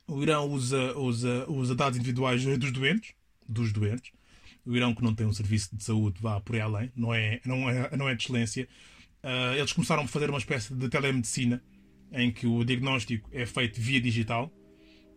o 0.08 0.22
Irão 0.22 0.50
usa, 0.50 0.98
usa, 0.98 1.46
usa 1.50 1.76
dados 1.76 1.98
individuais 1.98 2.44
dos 2.58 2.72
doentes, 2.72 3.14
dos 3.48 3.72
doentes. 3.72 4.12
O 4.66 4.76
Irão 4.76 4.94
que 4.94 5.04
não 5.04 5.16
tem 5.16 5.26
um 5.26 5.34
serviço 5.34 5.76
de 5.76 5.84
saúde 5.84 6.22
vá 6.22 6.40
por 6.40 6.56
aí 6.56 6.62
além, 6.62 6.92
não 6.96 7.14
é, 7.14 7.42
não 7.46 7.70
é, 7.70 7.98
não 7.98 8.08
é 8.08 8.16
de 8.16 8.24
excelência 8.24 8.68
uh, 9.24 9.56
eles 9.56 9.74
começaram 9.74 10.04
a 10.04 10.08
fazer 10.08 10.30
uma 10.30 10.40
espécie 10.40 10.74
de 10.74 10.90
telemedicina 10.90 11.62
em 12.12 12.32
que 12.32 12.46
o 12.46 12.64
diagnóstico 12.64 13.30
é 13.32 13.46
feito 13.46 13.80
via 13.80 14.02
digital. 14.02 14.52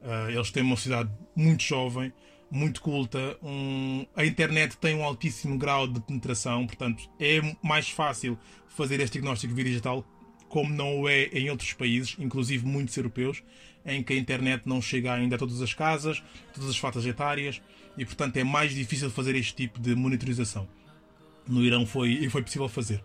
Uh, 0.01 0.31
eles 0.31 0.51
têm 0.51 0.63
uma 0.63 0.77
sociedade 0.77 1.11
muito 1.35 1.63
jovem, 1.63 2.13
muito 2.51 2.81
culta. 2.81 3.37
Um... 3.43 4.07
a 4.15 4.25
internet 4.25 4.77
tem 4.77 4.95
um 4.95 5.05
altíssimo 5.05 5.59
grau 5.59 5.87
de 5.87 6.01
penetração, 6.01 6.67
portanto, 6.67 7.09
é 7.19 7.41
mais 7.63 7.89
fácil 7.89 8.39
fazer 8.69 9.01
este 9.01 9.15
diagnóstico 9.15 9.55
via 9.55 9.65
digital, 9.65 10.05
como 10.49 10.73
não 10.73 11.01
o 11.01 11.09
é 11.09 11.25
em 11.33 11.51
outros 11.51 11.73
países, 11.73 12.17
inclusive 12.19 12.67
muitos 12.67 12.97
europeus, 12.97 13.43
em 13.85 14.03
que 14.03 14.13
a 14.13 14.17
internet 14.17 14.63
não 14.67 14.81
chega 14.81 15.13
ainda 15.13 15.37
a 15.37 15.39
todas 15.39 15.61
as 15.61 15.75
casas, 15.75 16.23
todas 16.53 16.71
as 16.71 16.77
faixas 16.77 17.05
etárias, 17.07 17.61
e 17.97 18.05
portanto 18.05 18.37
é 18.37 18.45
mais 18.45 18.75
difícil 18.75 19.11
fazer 19.11 19.35
este 19.37 19.55
tipo 19.55 19.81
de 19.81 19.95
monitorização. 19.95 20.69
No 21.47 21.63
Irão 21.63 21.85
foi, 21.87 22.29
foi 22.31 22.43
possível 22.43 22.69
fazer. 22.69 23.03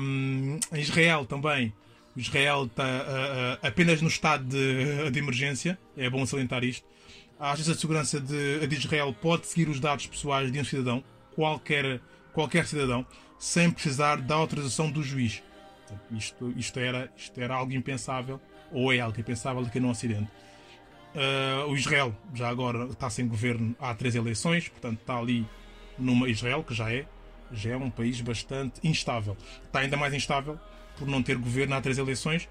Um, 0.00 0.58
em 0.72 0.80
Israel 0.80 1.24
também. 1.24 1.72
Israel 2.16 2.64
está 2.64 2.84
uh, 2.84 3.64
uh, 3.64 3.66
apenas 3.66 4.02
no 4.02 4.08
estado 4.08 4.44
de, 4.44 5.10
de, 5.10 5.18
emergência, 5.18 5.78
é 5.96 6.10
bom 6.10 6.26
salientar 6.26 6.64
isto. 6.64 6.84
A 7.38 7.52
Agência 7.52 7.74
de 7.74 7.80
Segurança 7.80 8.20
de, 8.20 8.66
de, 8.66 8.76
Israel 8.76 9.14
pode 9.14 9.46
seguir 9.46 9.68
os 9.68 9.78
dados 9.78 10.06
pessoais 10.06 10.50
de 10.50 10.58
um 10.58 10.64
cidadão, 10.64 11.04
qualquer, 11.36 12.00
qualquer 12.32 12.66
cidadão, 12.66 13.06
sem 13.38 13.70
precisar 13.70 14.16
da 14.16 14.34
autorização 14.34 14.90
do 14.90 15.04
juiz. 15.04 15.40
Isto, 16.10 16.52
isto, 16.56 16.80
era, 16.80 17.08
isto 17.16 17.40
era 17.40 17.54
algo 17.54 17.72
impensável, 17.72 18.40
ou 18.72 18.92
é 18.92 18.98
algo 18.98 19.18
impensável 19.18 19.62
aqui 19.62 19.78
no 19.78 19.88
Ocidente. 19.88 20.28
Uh, 21.14 21.70
o 21.70 21.76
Israel 21.76 22.14
já 22.34 22.48
agora 22.48 22.84
está 22.86 23.08
sem 23.08 23.26
governo 23.26 23.74
há 23.80 23.94
três 23.94 24.16
eleições, 24.16 24.68
portanto 24.68 24.98
está 25.00 25.16
ali 25.16 25.46
numa 25.96 26.28
Israel, 26.28 26.64
que 26.64 26.74
já 26.74 26.92
é, 26.92 27.06
já 27.52 27.70
é 27.70 27.76
um 27.76 27.88
país 27.88 28.20
bastante 28.20 28.80
instável. 28.82 29.36
Está 29.64 29.80
ainda 29.80 29.96
mais 29.96 30.12
instável 30.12 30.58
por 30.98 31.06
não 31.06 31.22
ter 31.22 31.36
governo 31.36 31.76
há 31.76 31.80
três 31.80 31.98
eleições, 31.98 32.48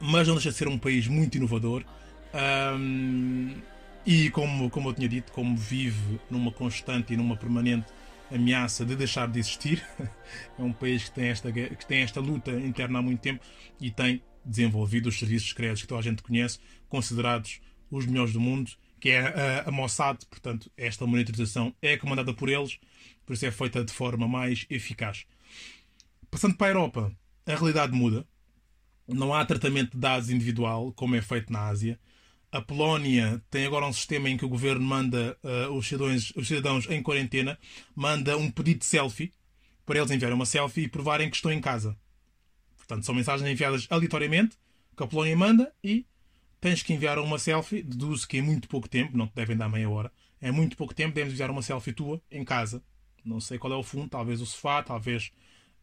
mas 0.00 0.26
não 0.26 0.34
deixa 0.34 0.50
de 0.50 0.56
ser 0.56 0.68
um 0.68 0.78
país 0.78 1.06
muito 1.06 1.36
inovador. 1.36 1.84
Um, 2.34 3.54
e 4.04 4.30
como, 4.30 4.70
como 4.70 4.90
eu 4.90 4.94
tinha 4.94 5.08
dito, 5.08 5.32
como 5.32 5.56
vive 5.56 6.20
numa 6.30 6.50
constante 6.50 7.12
e 7.12 7.16
numa 7.16 7.36
permanente 7.36 7.86
ameaça 8.30 8.84
de 8.84 8.94
deixar 8.96 9.28
de 9.28 9.38
existir, 9.38 9.84
é 10.58 10.62
um 10.62 10.72
país 10.72 11.04
que 11.04 11.12
tem, 11.12 11.28
esta, 11.28 11.50
que 11.50 11.86
tem 11.86 12.02
esta 12.02 12.20
luta 12.20 12.50
interna 12.52 12.98
há 12.98 13.02
muito 13.02 13.20
tempo 13.20 13.44
e 13.80 13.90
tem 13.90 14.22
desenvolvido 14.44 15.08
os 15.08 15.18
serviços 15.18 15.48
secretos 15.48 15.82
que 15.82 15.88
toda 15.88 16.00
a 16.00 16.04
gente 16.04 16.22
conhece, 16.22 16.58
considerados 16.88 17.60
os 17.90 18.06
melhores 18.06 18.32
do 18.32 18.40
mundo, 18.40 18.70
que 19.00 19.10
é 19.10 19.20
a, 19.20 19.68
a 19.68 19.70
Mossad, 19.70 20.18
portanto, 20.26 20.70
esta 20.76 21.06
monitorização 21.06 21.74
é 21.80 21.96
comandada 21.96 22.32
por 22.34 22.48
eles 22.48 22.78
por 23.28 23.34
isso 23.34 23.44
é 23.44 23.50
feita 23.50 23.84
de 23.84 23.92
forma 23.92 24.26
mais 24.26 24.64
eficaz. 24.70 25.26
Passando 26.30 26.56
para 26.56 26.68
a 26.68 26.70
Europa, 26.70 27.12
a 27.44 27.54
realidade 27.54 27.92
muda. 27.92 28.26
Não 29.06 29.34
há 29.34 29.44
tratamento 29.44 29.90
de 29.90 29.98
dados 29.98 30.30
individual, 30.30 30.94
como 30.94 31.14
é 31.14 31.20
feito 31.20 31.52
na 31.52 31.66
Ásia. 31.66 32.00
A 32.50 32.62
Polónia 32.62 33.42
tem 33.50 33.66
agora 33.66 33.86
um 33.86 33.92
sistema 33.92 34.30
em 34.30 34.36
que 34.36 34.44
o 34.44 34.48
governo 34.48 34.84
manda 34.84 35.36
uh, 35.42 35.70
os, 35.74 35.86
cidadãos, 35.86 36.32
os 36.34 36.48
cidadãos 36.48 36.88
em 36.88 37.02
quarentena, 37.02 37.58
manda 37.94 38.38
um 38.38 38.50
pedido 38.50 38.80
de 38.80 38.86
selfie 38.86 39.34
para 39.84 39.98
eles 39.98 40.10
enviarem 40.10 40.34
uma 40.34 40.46
selfie 40.46 40.84
e 40.84 40.88
provarem 40.88 41.28
que 41.28 41.36
estão 41.36 41.52
em 41.52 41.60
casa. 41.60 41.94
Portanto, 42.76 43.04
são 43.04 43.14
mensagens 43.14 43.48
enviadas 43.48 43.86
aleatoriamente, 43.90 44.56
que 44.96 45.02
a 45.02 45.06
Polónia 45.06 45.36
manda 45.36 45.72
e 45.84 46.06
tens 46.58 46.82
que 46.82 46.94
enviar 46.94 47.18
uma 47.18 47.38
selfie. 47.38 47.82
Deduzo 47.82 48.26
que 48.26 48.38
em 48.38 48.42
muito 48.42 48.66
pouco 48.66 48.88
tempo, 48.88 49.16
não 49.16 49.26
te 49.26 49.34
devem 49.34 49.56
dar 49.56 49.68
meia 49.68 49.88
hora, 49.90 50.10
é 50.40 50.50
muito 50.50 50.74
pouco 50.74 50.94
tempo, 50.94 51.14
deves 51.14 51.34
enviar 51.34 51.50
uma 51.50 51.60
selfie 51.60 51.92
tua 51.92 52.20
em 52.30 52.44
casa, 52.44 52.82
não 53.22 53.40
sei 53.40 53.58
qual 53.58 53.74
é 53.74 53.76
o 53.76 53.82
fundo, 53.82 54.08
talvez 54.08 54.40
o 54.40 54.46
sofá, 54.46 54.82
talvez, 54.82 55.32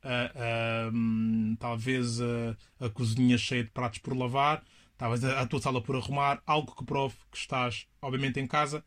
uh, 0.03 0.91
uh, 0.91 1.57
talvez 1.57 2.19
uh, 2.19 2.57
a 2.79 2.89
cozinha 2.89 3.37
cheia 3.37 3.63
de 3.63 3.69
pratos 3.69 3.99
por 3.99 4.17
lavar, 4.17 4.63
talvez 4.97 5.23
a, 5.23 5.45
tua 5.45 5.61
sala 5.61 5.81
por 5.81 5.95
arrumar, 5.95 6.41
algo 6.45 6.75
que 6.75 6.85
prove 6.85 7.15
que 7.31 7.37
estás, 7.37 7.87
obviamente, 8.01 8.39
em 8.39 8.47
casa. 8.47 8.83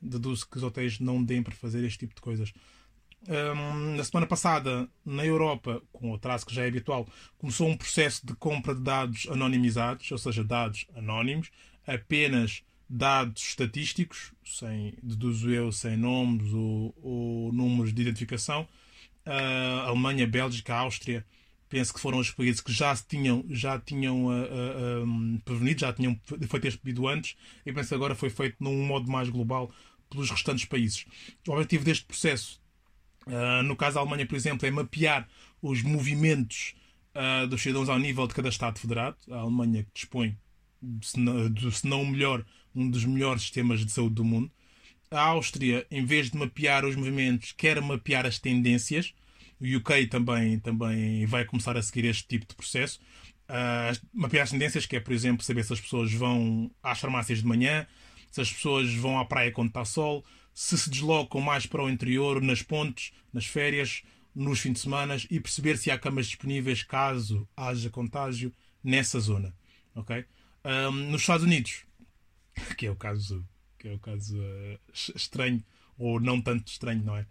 Deduzo 0.00 0.48
que 0.48 0.56
os 0.56 0.62
hotéis 0.62 0.98
não 0.98 1.22
deem 1.22 1.42
para 1.42 1.54
fazer 1.54 1.84
este 1.84 2.00
tipo 2.00 2.14
de 2.14 2.20
coisas. 2.20 2.52
Um, 3.28 3.96
na 3.96 4.04
semana 4.04 4.26
passada, 4.26 4.88
na 5.04 5.26
Europa, 5.26 5.82
com 5.92 6.10
o 6.10 6.14
atraso 6.14 6.46
que 6.46 6.54
já 6.54 6.64
é 6.64 6.68
habitual, 6.68 7.06
começou 7.36 7.68
um 7.68 7.76
processo 7.76 8.24
de 8.26 8.34
compra 8.34 8.74
de 8.74 8.80
dados 8.80 9.26
anonimizados, 9.30 10.10
ou 10.10 10.16
seja, 10.16 10.42
dados 10.42 10.86
anónimos, 10.96 11.50
apenas 11.86 12.62
dados 12.88 13.42
estatísticos, 13.42 14.32
sem, 14.44 14.94
deduzo 15.02 15.50
eu, 15.50 15.70
sem 15.70 15.96
nomes 15.96 16.52
ou, 16.52 16.94
ou 17.02 17.52
números 17.52 17.92
de 17.92 18.00
identificação. 18.02 18.66
Uh, 19.26 19.86
Alemanha, 19.86 20.26
Bélgica, 20.26 20.74
Áustria, 20.74 21.24
penso 21.70 21.94
que 21.94 22.00
foram 22.00 22.18
os 22.18 22.32
países 22.32 22.60
que 22.60 22.72
já 22.72 22.94
tinham, 22.96 23.44
já 23.48 23.78
tinham 23.78 24.26
uh, 24.26 24.30
uh, 24.30 25.04
um, 25.04 25.38
prevenido, 25.44 25.80
já 25.80 25.92
tinham 25.92 26.20
feito 26.26 26.66
este 26.66 26.80
pedido 26.80 27.06
antes, 27.06 27.36
e 27.64 27.72
penso 27.72 27.88
que 27.88 27.94
agora 27.94 28.14
foi 28.14 28.28
feito 28.28 28.56
num 28.58 28.84
modo 28.84 29.10
mais 29.10 29.28
global 29.30 29.72
pelos 30.10 30.28
restantes 30.28 30.64
países. 30.64 31.06
O 31.46 31.52
objetivo 31.52 31.84
deste 31.84 32.04
processo, 32.04 32.60
uh, 33.28 33.62
no 33.62 33.76
caso 33.76 33.94
da 33.94 34.00
Alemanha, 34.00 34.26
por 34.26 34.34
exemplo, 34.34 34.66
é 34.66 34.70
mapear 34.70 35.26
os 35.62 35.82
movimentos 35.82 36.74
dos 37.50 37.60
cidadãos 37.60 37.88
ao 37.88 37.98
nível 37.98 38.24
de 38.26 38.34
cada 38.34 38.48
Estado 38.48 38.78
federado. 38.78 39.16
A 39.30 39.38
Alemanha 39.38 39.84
dispõe, 39.92 40.38
se 41.02 41.18
não, 41.18 41.70
se 41.72 41.86
não 41.86 42.02
o 42.02 42.06
melhor, 42.06 42.46
um 42.74 42.88
dos 42.88 43.04
melhores 43.04 43.42
sistemas 43.42 43.84
de 43.84 43.90
saúde 43.90 44.14
do 44.14 44.24
mundo. 44.24 44.50
A 45.10 45.20
Áustria, 45.20 45.84
em 45.90 46.04
vez 46.04 46.30
de 46.30 46.38
mapear 46.38 46.84
os 46.84 46.94
movimentos, 46.94 47.52
quer 47.52 47.82
mapear 47.82 48.24
as 48.24 48.38
tendências. 48.38 49.12
O 49.60 49.76
UK 49.76 50.06
também, 50.06 50.58
também 50.58 51.26
vai 51.26 51.44
começar 51.44 51.76
a 51.76 51.82
seguir 51.82 52.06
este 52.06 52.26
tipo 52.26 52.46
de 52.46 52.54
processo. 52.54 52.98
Uh, 53.48 54.06
mapear 54.12 54.44
as 54.44 54.50
tendências, 54.50 54.86
que 54.86 54.96
é, 54.96 55.00
por 55.00 55.12
exemplo, 55.12 55.44
saber 55.44 55.64
se 55.64 55.72
as 55.72 55.80
pessoas 55.80 56.12
vão 56.12 56.70
às 56.82 56.98
farmácias 56.98 57.38
de 57.38 57.46
manhã, 57.46 57.86
se 58.30 58.40
as 58.40 58.52
pessoas 58.52 58.92
vão 58.94 59.18
à 59.18 59.24
praia 59.24 59.50
quando 59.50 59.68
está 59.68 59.84
sol, 59.84 60.24
se 60.54 60.78
se 60.78 60.88
deslocam 60.88 61.40
mais 61.40 61.66
para 61.66 61.82
o 61.82 61.90
interior, 61.90 62.40
nas 62.40 62.62
pontes, 62.62 63.12
nas 63.32 63.46
férias, 63.46 64.02
nos 64.34 64.60
fins 64.60 64.74
de 64.74 64.78
semana 64.80 65.16
e 65.30 65.40
perceber 65.40 65.76
se 65.76 65.90
há 65.90 65.98
camas 65.98 66.26
disponíveis 66.26 66.82
caso 66.82 67.48
haja 67.56 67.90
contágio 67.90 68.52
nessa 68.82 69.18
zona. 69.20 69.54
ok? 69.94 70.24
Um, 70.64 71.10
nos 71.10 71.22
Estados 71.22 71.44
Unidos, 71.44 71.84
que 72.76 72.86
é 72.86 72.90
o 72.90 72.96
caso, 72.96 73.46
que 73.78 73.88
é 73.88 73.92
o 73.92 73.98
caso 73.98 74.38
uh, 74.38 74.78
estranho, 75.14 75.62
ou 75.98 76.20
não 76.20 76.40
tanto 76.40 76.68
estranho, 76.68 77.02
não 77.02 77.16
é? 77.16 77.26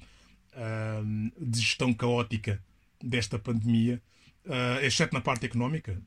De 1.38 1.60
gestão 1.60 1.94
caótica 1.94 2.62
desta 3.02 3.40
pandemia, 3.40 4.02
uh, 4.46 4.84
exceto 4.84 5.14
na 5.14 5.22
parte 5.22 5.46
económica, 5.46 6.02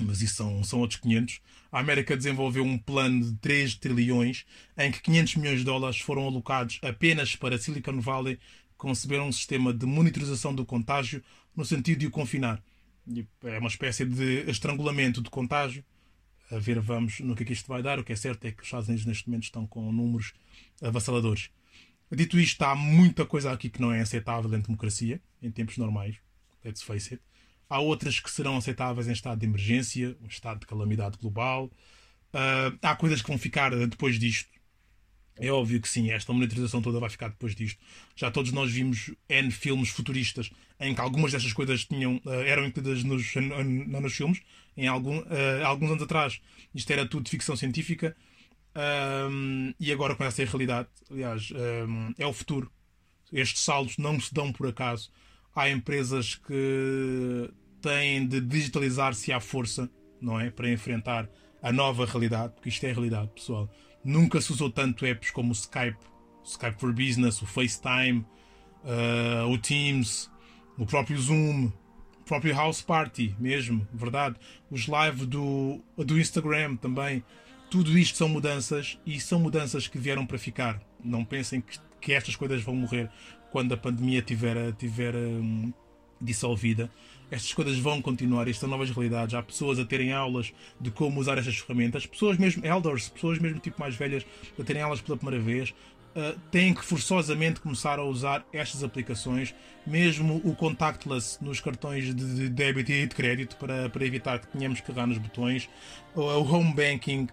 mas 0.00 0.20
isso 0.20 0.36
são, 0.36 0.62
são 0.64 0.80
outros 0.80 1.00
500. 1.00 1.40
A 1.72 1.80
América 1.80 2.16
desenvolveu 2.16 2.64
um 2.64 2.78
plano 2.78 3.24
de 3.24 3.36
3 3.38 3.74
trilhões 3.76 4.44
em 4.76 4.90
que 4.90 5.00
500 5.00 5.36
milhões 5.36 5.58
de 5.58 5.64
dólares 5.64 5.98
foram 6.00 6.26
alocados 6.26 6.78
apenas 6.82 7.34
para 7.36 7.58
Silicon 7.58 8.00
Valley 8.00 8.38
conceber 8.76 9.20
um 9.20 9.32
sistema 9.32 9.72
de 9.72 9.86
monitorização 9.86 10.54
do 10.54 10.66
contágio 10.66 11.22
no 11.54 11.64
sentido 11.64 12.00
de 12.00 12.06
o 12.06 12.10
confinar. 12.10 12.62
É 13.44 13.58
uma 13.58 13.68
espécie 13.68 14.04
de 14.04 14.50
estrangulamento 14.50 15.20
do 15.20 15.30
contágio. 15.30 15.84
A 16.50 16.58
ver, 16.58 16.78
vamos 16.80 17.20
no 17.20 17.34
que 17.34 17.42
é 17.42 17.46
que 17.46 17.52
isto 17.52 17.66
vai 17.66 17.82
dar. 17.82 17.98
O 17.98 18.04
que 18.04 18.12
é 18.12 18.16
certo 18.16 18.44
é 18.44 18.52
que 18.52 18.60
os 18.60 18.66
Estados 18.66 18.88
Unidos 18.88 19.06
neste 19.06 19.28
momento 19.28 19.44
estão 19.44 19.66
com 19.66 19.90
números 19.90 20.34
avassaladores. 20.82 21.50
Dito 22.10 22.38
isto, 22.38 22.62
há 22.62 22.74
muita 22.74 23.26
coisa 23.26 23.50
aqui 23.50 23.68
que 23.68 23.80
não 23.80 23.92
é 23.92 24.00
aceitável 24.00 24.52
em 24.54 24.60
democracia, 24.60 25.20
em 25.42 25.50
tempos 25.50 25.76
normais. 25.76 26.16
Let's 26.64 26.82
face 26.82 27.14
it. 27.14 27.22
Há 27.68 27.80
outras 27.80 28.20
que 28.20 28.30
serão 28.30 28.56
aceitáveis 28.56 29.08
em 29.08 29.12
estado 29.12 29.40
de 29.40 29.46
emergência, 29.46 30.16
um 30.22 30.28
estado 30.28 30.60
de 30.60 30.66
calamidade 30.66 31.18
global. 31.18 31.66
Uh, 32.32 32.78
há 32.80 32.94
coisas 32.94 33.20
que 33.20 33.28
vão 33.28 33.38
ficar 33.38 33.74
depois 33.88 34.20
disto. 34.20 34.48
É 35.38 35.50
óbvio 35.50 35.80
que 35.80 35.88
sim, 35.88 36.10
esta 36.10 36.32
monitorização 36.32 36.80
toda 36.80 37.00
vai 37.00 37.10
ficar 37.10 37.28
depois 37.28 37.54
disto. 37.54 37.78
Já 38.14 38.30
todos 38.30 38.52
nós 38.52 38.70
vimos 38.70 39.10
N 39.28 39.50
filmes 39.50 39.90
futuristas 39.90 40.50
em 40.78 40.94
que 40.94 41.00
algumas 41.00 41.32
destas 41.32 41.52
coisas 41.52 41.84
tinham, 41.84 42.20
uh, 42.24 42.30
eram 42.30 42.64
incluídas 42.64 43.02
nos, 43.02 43.34
nos 43.34 44.16
filmes, 44.16 44.40
em 44.76 44.86
algum, 44.86 45.18
uh, 45.18 45.64
alguns 45.64 45.90
anos 45.90 46.04
atrás. 46.04 46.40
Isto 46.72 46.92
era 46.92 47.04
tudo 47.06 47.28
ficção 47.28 47.56
científica 47.56 48.16
um, 48.76 49.72
e 49.80 49.92
agora 49.92 50.14
com 50.14 50.24
essa 50.24 50.44
realidade. 50.44 50.88
Aliás, 51.10 51.50
um, 51.52 52.12
é 52.18 52.26
o 52.26 52.32
futuro. 52.32 52.70
Estes 53.32 53.62
saldos 53.62 53.96
não 53.98 54.20
se 54.20 54.32
dão 54.32 54.52
por 54.52 54.68
acaso 54.68 55.10
há 55.56 55.70
empresas 55.70 56.34
que 56.34 57.50
têm 57.80 58.26
de 58.26 58.40
digitalizar-se 58.42 59.32
à 59.32 59.40
força, 59.40 59.90
não 60.20 60.38
é? 60.38 60.50
Para 60.50 60.70
enfrentar 60.70 61.28
a 61.62 61.72
nova 61.72 62.04
realidade, 62.04 62.52
porque 62.52 62.68
isto 62.68 62.84
é 62.84 62.90
a 62.90 62.92
realidade, 62.92 63.30
pessoal. 63.34 63.68
Nunca 64.04 64.40
se 64.40 64.52
usou 64.52 64.70
tanto 64.70 65.06
apps 65.06 65.30
como 65.30 65.48
o 65.48 65.52
Skype, 65.52 65.98
o 66.42 66.46
Skype 66.46 66.78
for 66.78 66.92
Business, 66.92 67.40
o 67.40 67.46
FaceTime, 67.46 68.24
uh, 68.84 69.48
o 69.50 69.56
Teams, 69.56 70.30
o 70.76 70.84
próprio 70.84 71.18
Zoom, 71.18 71.72
o 72.20 72.24
próprio 72.24 72.54
House 72.54 72.82
Party, 72.82 73.34
mesmo, 73.38 73.88
verdade. 73.92 74.36
Os 74.70 74.86
live 74.86 75.24
do, 75.24 75.80
do 75.96 76.20
Instagram 76.20 76.76
também. 76.76 77.24
Tudo 77.70 77.98
isto 77.98 78.16
são 78.16 78.28
mudanças 78.28 78.98
e 79.04 79.20
são 79.20 79.40
mudanças 79.40 79.88
que 79.88 79.98
vieram 79.98 80.24
para 80.24 80.38
ficar. 80.38 80.80
Não 81.02 81.24
pensem 81.24 81.60
que, 81.60 81.78
que 82.00 82.12
estas 82.12 82.36
coisas 82.36 82.62
vão 82.62 82.74
morrer 82.74 83.10
quando 83.50 83.72
a 83.72 83.76
pandemia 83.76 84.22
tiver, 84.22 84.72
tiver 84.74 85.14
um, 85.14 85.72
dissolvida, 86.20 86.90
estas 87.30 87.52
coisas 87.52 87.76
vão 87.78 88.00
continuar, 88.00 88.42
estas 88.42 88.58
são 88.58 88.68
novas 88.68 88.90
realidades. 88.90 89.34
Há 89.34 89.42
pessoas 89.42 89.78
a 89.78 89.84
terem 89.84 90.12
aulas 90.12 90.52
de 90.80 90.90
como 90.90 91.20
usar 91.20 91.38
estas 91.38 91.58
ferramentas, 91.58 92.06
pessoas 92.06 92.38
mesmo 92.38 92.64
elders, 92.64 93.08
pessoas 93.08 93.38
mesmo 93.38 93.58
tipo 93.58 93.80
mais 93.80 93.96
velhas 93.96 94.24
a 94.58 94.62
terem 94.62 94.82
aulas 94.82 95.00
pela 95.00 95.16
primeira 95.16 95.42
vez. 95.42 95.74
Uh, 96.16 96.38
têm 96.50 96.72
que 96.72 96.82
forçosamente 96.82 97.60
começar 97.60 97.98
a 97.98 98.02
usar 98.02 98.42
estas 98.50 98.82
aplicações, 98.82 99.54
mesmo 99.86 100.40
o 100.44 100.56
contactless 100.56 101.36
nos 101.44 101.60
cartões 101.60 102.14
de 102.14 102.48
débito 102.48 102.90
e 102.90 103.06
de 103.06 103.14
crédito, 103.14 103.56
para, 103.56 103.90
para 103.90 104.06
evitar 104.06 104.38
que 104.38 104.46
tenhamos 104.46 104.80
que 104.80 104.90
errar 104.90 105.06
nos 105.06 105.18
botões, 105.18 105.68
o 106.14 106.22
home 106.22 106.72
banking, 106.72 107.28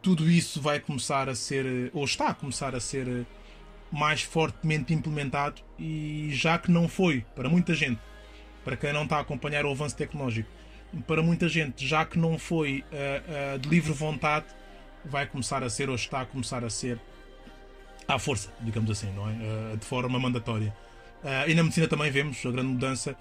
tudo 0.00 0.30
isso 0.30 0.60
vai 0.60 0.78
começar 0.78 1.28
a 1.28 1.34
ser, 1.34 1.90
ou 1.92 2.04
está 2.04 2.28
a 2.28 2.34
começar 2.34 2.72
a 2.72 2.78
ser 2.78 3.26
mais 3.90 4.22
fortemente 4.22 4.94
implementado 4.94 5.60
e 5.78 6.28
já 6.32 6.58
que 6.58 6.70
não 6.70 6.88
foi 6.88 7.24
para 7.34 7.48
muita 7.48 7.74
gente, 7.74 8.00
para 8.64 8.76
quem 8.76 8.92
não 8.92 9.04
está 9.04 9.16
a 9.16 9.20
acompanhar 9.20 9.64
o 9.64 9.70
avanço 9.70 9.96
tecnológico, 9.96 10.48
para 11.06 11.22
muita 11.22 11.48
gente, 11.48 11.86
já 11.86 12.04
que 12.04 12.18
não 12.18 12.38
foi 12.38 12.84
uh, 12.92 13.56
uh, 13.56 13.58
de 13.58 13.68
livre 13.68 13.92
vontade, 13.92 14.46
vai 15.04 15.26
começar 15.26 15.62
a 15.62 15.70
ser 15.70 15.88
ou 15.88 15.94
está 15.94 16.20
a 16.20 16.26
começar 16.26 16.64
a 16.64 16.70
ser 16.70 17.00
à 18.14 18.18
força, 18.18 18.52
digamos 18.60 18.90
assim, 18.90 19.10
não 19.12 19.28
é? 19.28 19.32
Uh, 19.32 19.76
de 19.76 19.84
forma 19.84 20.18
mandatória. 20.18 20.74
e 21.46 21.54
na 21.54 21.62
medicina 21.62 21.86
também 21.86 22.10
vemos 22.10 22.44
a 22.46 22.50
grande 22.50 22.68
mudança. 22.68 23.16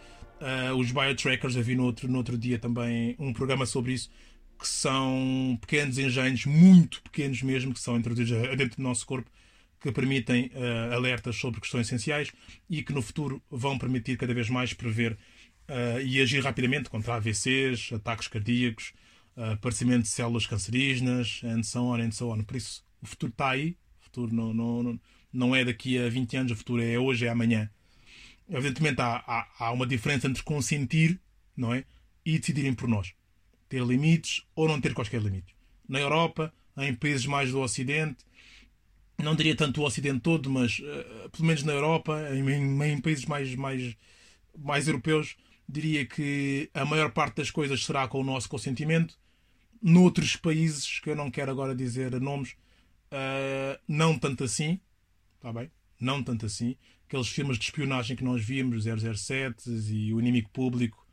os 0.77 0.91
biotrackers, 0.91 1.55
eu 1.55 1.63
vi 1.63 1.75
no 1.75 1.83
outro, 1.83 2.07
no 2.07 2.17
outro 2.17 2.37
dia 2.37 2.57
também 2.57 3.15
um 3.19 3.33
programa 3.33 3.65
sobre 3.65 3.93
isso, 3.93 4.09
que 4.57 4.67
são 4.67 5.57
pequenos 5.61 5.97
engenhos, 5.97 6.45
muito 6.45 7.01
pequenos 7.01 7.41
mesmo, 7.41 7.73
que 7.73 7.79
são 7.79 7.97
introduzidos 7.97 8.57
dentro 8.57 8.77
do 8.77 8.83
nosso 8.83 9.05
corpo, 9.05 9.29
que 9.79 9.91
permitem 9.91 10.51
uh, 10.53 10.93
alertas 10.93 11.37
sobre 11.37 11.61
questões 11.61 11.87
essenciais 11.87 12.31
e 12.69 12.83
que 12.83 12.91
no 12.91 13.01
futuro 13.01 13.41
vão 13.49 13.77
permitir 13.77 14.17
cada 14.17 14.33
vez 14.33 14.49
mais 14.49 14.73
prever 14.73 15.13
uh, 15.13 16.01
e 16.01 16.21
agir 16.21 16.43
rapidamente 16.43 16.89
contra 16.89 17.15
AVCs, 17.15 17.93
ataques 17.93 18.27
cardíacos, 18.27 18.93
uh, 19.37 19.53
aparecimento 19.53 20.03
de 20.03 20.09
células 20.09 20.45
cancerígenas, 20.45 21.41
and 21.43 21.63
so 21.63 21.83
on, 21.83 22.01
and 22.01 22.11
so 22.11 22.29
on. 22.29 22.43
Por 22.43 22.57
isso, 22.57 22.83
o 23.01 23.07
futuro 23.07 23.31
está 23.31 23.51
aí, 23.51 23.77
futuro 24.19 24.35
não, 24.35 24.53
não, 24.53 24.99
não 25.31 25.55
é 25.55 25.63
daqui 25.63 25.97
a 25.97 26.09
20 26.09 26.37
anos, 26.37 26.51
o 26.51 26.55
futuro 26.55 26.81
é 26.81 26.97
hoje, 26.97 27.25
é 27.25 27.29
amanhã. 27.29 27.69
Evidentemente, 28.49 29.01
há, 29.01 29.23
há, 29.27 29.47
há 29.59 29.71
uma 29.71 29.85
diferença 29.85 30.27
entre 30.27 30.43
consentir 30.43 31.19
não 31.55 31.73
é? 31.73 31.83
e 32.25 32.37
decidirem 32.39 32.73
por 32.73 32.87
nós. 32.87 33.13
Ter 33.67 33.83
limites 33.83 34.43
ou 34.55 34.67
não 34.67 34.81
ter 34.81 34.93
quaisquer 34.93 35.21
limites. 35.21 35.53
Na 35.87 35.99
Europa, 35.99 36.51
em 36.77 36.93
países 36.93 37.25
mais 37.25 37.51
do 37.51 37.59
Ocidente, 37.59 38.17
não 39.17 39.35
diria 39.35 39.55
tanto 39.55 39.81
o 39.81 39.85
Ocidente 39.85 40.21
todo, 40.21 40.49
mas 40.49 40.79
uh, 40.79 41.29
pelo 41.29 41.45
menos 41.45 41.63
na 41.63 41.73
Europa, 41.73 42.19
em, 42.33 42.49
em, 42.49 42.83
em, 42.93 43.01
países 43.01 43.25
mais, 43.25 43.53
mais, 43.55 43.95
mais 44.57 44.87
europeus, 44.87 45.35
diria 45.67 46.05
que 46.05 46.69
a 46.73 46.85
maior 46.85 47.11
parte 47.11 47.35
das 47.35 47.51
coisas 47.51 47.85
será 47.85 48.07
com 48.07 48.19
o 48.19 48.23
nosso 48.23 48.49
consentimento. 48.49 49.17
Noutros 49.81 50.35
países, 50.35 50.99
que 50.99 51.09
eu 51.09 51.15
não 51.15 51.29
quero 51.29 51.51
agora 51.51 51.75
dizer 51.75 52.19
nomes, 52.19 52.55
uh, 53.11 53.79
não 53.87 54.17
tanto 54.17 54.43
assim, 54.43 54.79
está 55.35 55.51
bem? 55.51 55.71
Não 55.99 56.23
tanto 56.23 56.45
assim. 56.45 56.75
Aqueles 57.07 57.27
filmes 57.27 57.57
de 57.57 57.65
espionagem 57.65 58.15
que 58.15 58.23
nós 58.23 58.43
víamos, 58.43 58.85
007 58.85 59.69
e 59.69 60.13
o 60.13 60.19
inimigo 60.19 60.49
público, 60.49 61.05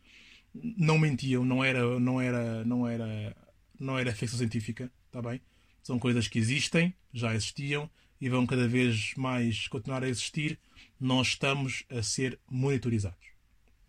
não 0.55 0.99
mentiam, 0.99 1.45
não 1.45 1.65
era, 1.65 1.99
não 1.99 2.21
era, 2.21 2.65
não 2.65 2.87
era, 2.87 3.37
não 3.79 3.99
era 3.99 4.15
ficção 4.15 4.39
científica, 4.39 4.91
está 5.07 5.21
bem? 5.23 5.41
São 5.83 5.99
coisas 5.99 6.29
que 6.29 6.39
existem, 6.39 6.95
já 7.13 7.35
existiam 7.35 7.89
e 8.21 8.29
vão 8.29 8.47
cada 8.47 8.67
vez 8.67 9.15
mais 9.17 9.69
continuar 9.69 10.03
a 10.03 10.09
existir. 10.09 10.59
Nós 10.99 11.29
estamos 11.29 11.85
a 11.91 12.03
ser 12.03 12.39
monitorizados. 12.51 13.36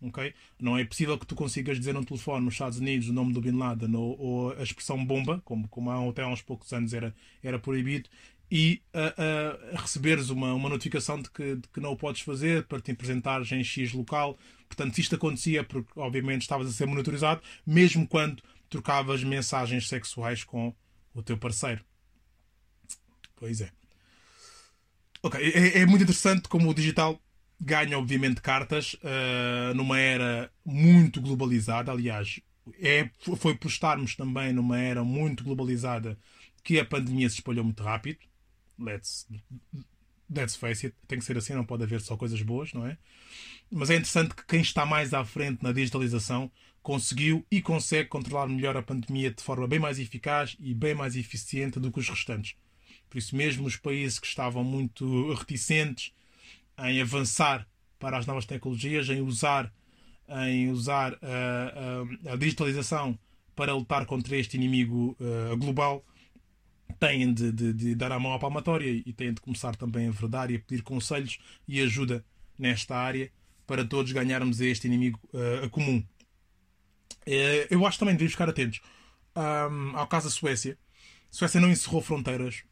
Okay? 0.00 0.32
Não 0.60 0.78
é 0.78 0.84
possível 0.84 1.18
que 1.18 1.26
tu 1.26 1.34
consigas 1.34 1.76
dizer 1.78 1.92
no 1.92 2.04
telefone 2.04 2.44
nos 2.44 2.54
Estados 2.54 2.78
Unidos 2.78 3.08
o 3.08 3.12
nome 3.12 3.32
do 3.32 3.40
Bin 3.40 3.56
Laden 3.56 3.94
ou, 3.96 4.18
ou 4.18 4.52
a 4.52 4.62
expressão 4.62 5.04
bomba, 5.04 5.42
como, 5.44 5.66
como 5.68 5.90
até 6.08 6.22
há 6.22 6.28
uns 6.28 6.42
poucos 6.42 6.72
anos 6.72 6.94
era, 6.94 7.14
era 7.42 7.58
proibido, 7.58 8.08
e 8.50 8.82
uh, 8.94 9.74
uh, 9.74 9.76
receberes 9.76 10.30
uma, 10.30 10.54
uma 10.54 10.68
notificação 10.68 11.20
de 11.20 11.30
que, 11.30 11.56
de 11.56 11.68
que 11.68 11.80
não 11.80 11.92
o 11.92 11.96
podes 11.96 12.22
fazer 12.22 12.64
para 12.66 12.80
te 12.80 12.92
apresentares 12.92 13.50
em 13.52 13.62
X 13.62 13.92
local. 13.92 14.38
Portanto, 14.66 14.96
isto 14.98 15.14
acontecia, 15.14 15.62
porque 15.64 15.90
obviamente 15.96 16.42
estavas 16.42 16.68
a 16.68 16.72
ser 16.72 16.86
monitorizado, 16.86 17.42
mesmo 17.66 18.06
quando 18.06 18.42
trocavas 18.70 19.22
mensagens 19.22 19.88
sexuais 19.88 20.44
com 20.44 20.74
o 21.14 21.22
teu 21.22 21.36
parceiro. 21.36 21.84
Pois 23.36 23.60
é. 23.60 23.70
Ok, 25.22 25.40
é, 25.40 25.80
é 25.80 25.86
muito 25.86 26.02
interessante 26.02 26.48
como 26.48 26.70
o 26.70 26.74
digital 26.74 27.20
ganha, 27.60 27.98
obviamente, 27.98 28.40
cartas 28.40 28.94
uh, 28.94 29.74
numa 29.74 29.98
era 29.98 30.50
muito 30.64 31.20
globalizada. 31.20 31.90
Aliás, 31.90 32.40
é, 32.80 33.10
foi 33.36 33.54
por 33.54 33.68
estarmos 33.68 34.14
também 34.14 34.52
numa 34.52 34.78
era 34.78 35.02
muito 35.02 35.42
globalizada 35.42 36.18
que 36.62 36.78
a 36.78 36.84
pandemia 36.84 37.28
se 37.28 37.36
espalhou 37.36 37.64
muito 37.64 37.82
rápido. 37.82 38.18
Let's, 38.78 39.26
let's 40.30 40.56
face 40.56 40.86
it, 40.86 40.96
tem 41.06 41.18
que 41.18 41.24
ser 41.24 41.36
assim, 41.36 41.54
não 41.54 41.64
pode 41.64 41.82
haver 41.82 42.00
só 42.00 42.16
coisas 42.16 42.40
boas, 42.42 42.72
não 42.72 42.86
é? 42.86 42.96
Mas 43.70 43.90
é 43.90 43.94
interessante 43.94 44.34
que 44.34 44.46
quem 44.46 44.60
está 44.60 44.86
mais 44.86 45.12
à 45.12 45.24
frente 45.24 45.62
na 45.62 45.72
digitalização 45.72 46.50
conseguiu 46.82 47.44
e 47.50 47.60
consegue 47.60 48.08
controlar 48.08 48.46
melhor 48.46 48.76
a 48.76 48.82
pandemia 48.82 49.30
de 49.30 49.42
forma 49.42 49.66
bem 49.66 49.78
mais 49.78 49.98
eficaz 49.98 50.56
e 50.60 50.72
bem 50.72 50.94
mais 50.94 51.16
eficiente 51.16 51.80
do 51.80 51.90
que 51.90 51.98
os 51.98 52.08
restantes. 52.08 52.54
Por 53.10 53.18
isso, 53.18 53.34
mesmo 53.34 53.66
os 53.66 53.76
países 53.76 54.18
que 54.18 54.26
estavam 54.26 54.62
muito 54.62 55.34
reticentes 55.34 56.12
em 56.78 57.00
avançar 57.00 57.66
para 57.98 58.18
as 58.18 58.26
novas 58.26 58.46
tecnologias, 58.46 59.08
em 59.08 59.20
usar, 59.20 59.72
em 60.46 60.70
usar 60.70 61.18
a, 61.22 62.28
a, 62.28 62.32
a 62.32 62.36
digitalização 62.36 63.18
para 63.54 63.74
lutar 63.74 64.06
contra 64.06 64.36
este 64.36 64.56
inimigo 64.56 65.16
uh, 65.20 65.56
global, 65.56 66.04
têm 66.98 67.32
de, 67.32 67.52
de, 67.52 67.72
de, 67.72 67.94
dar 67.94 68.12
a 68.12 68.18
mão 68.18 68.32
à 68.32 68.38
palmatória 68.38 68.90
e 68.90 69.12
têm 69.12 69.32
de 69.32 69.40
começar 69.40 69.74
também 69.76 70.08
a 70.08 70.10
verdar 70.10 70.50
e 70.50 70.56
a 70.56 70.60
pedir 70.60 70.82
conselhos 70.82 71.38
e 71.66 71.80
ajuda 71.80 72.24
nesta 72.58 72.96
área 72.96 73.30
para 73.66 73.84
todos 73.84 74.12
ganharmos 74.12 74.60
este 74.60 74.86
inimigo 74.86 75.20
uh, 75.32 75.68
comum. 75.70 76.02
Uh, 77.26 77.66
eu 77.70 77.84
acho 77.86 77.98
também 77.98 78.14
devemos 78.14 78.32
ficar 78.32 78.48
atentos 78.48 78.80
um, 79.36 79.96
ao 79.96 80.06
caso 80.06 80.26
da 80.26 80.30
Suécia. 80.30 80.78
A 81.30 81.34
Suécia 81.34 81.60
não 81.60 81.70
encerrou 81.70 82.00
fronteiras, 82.00 82.62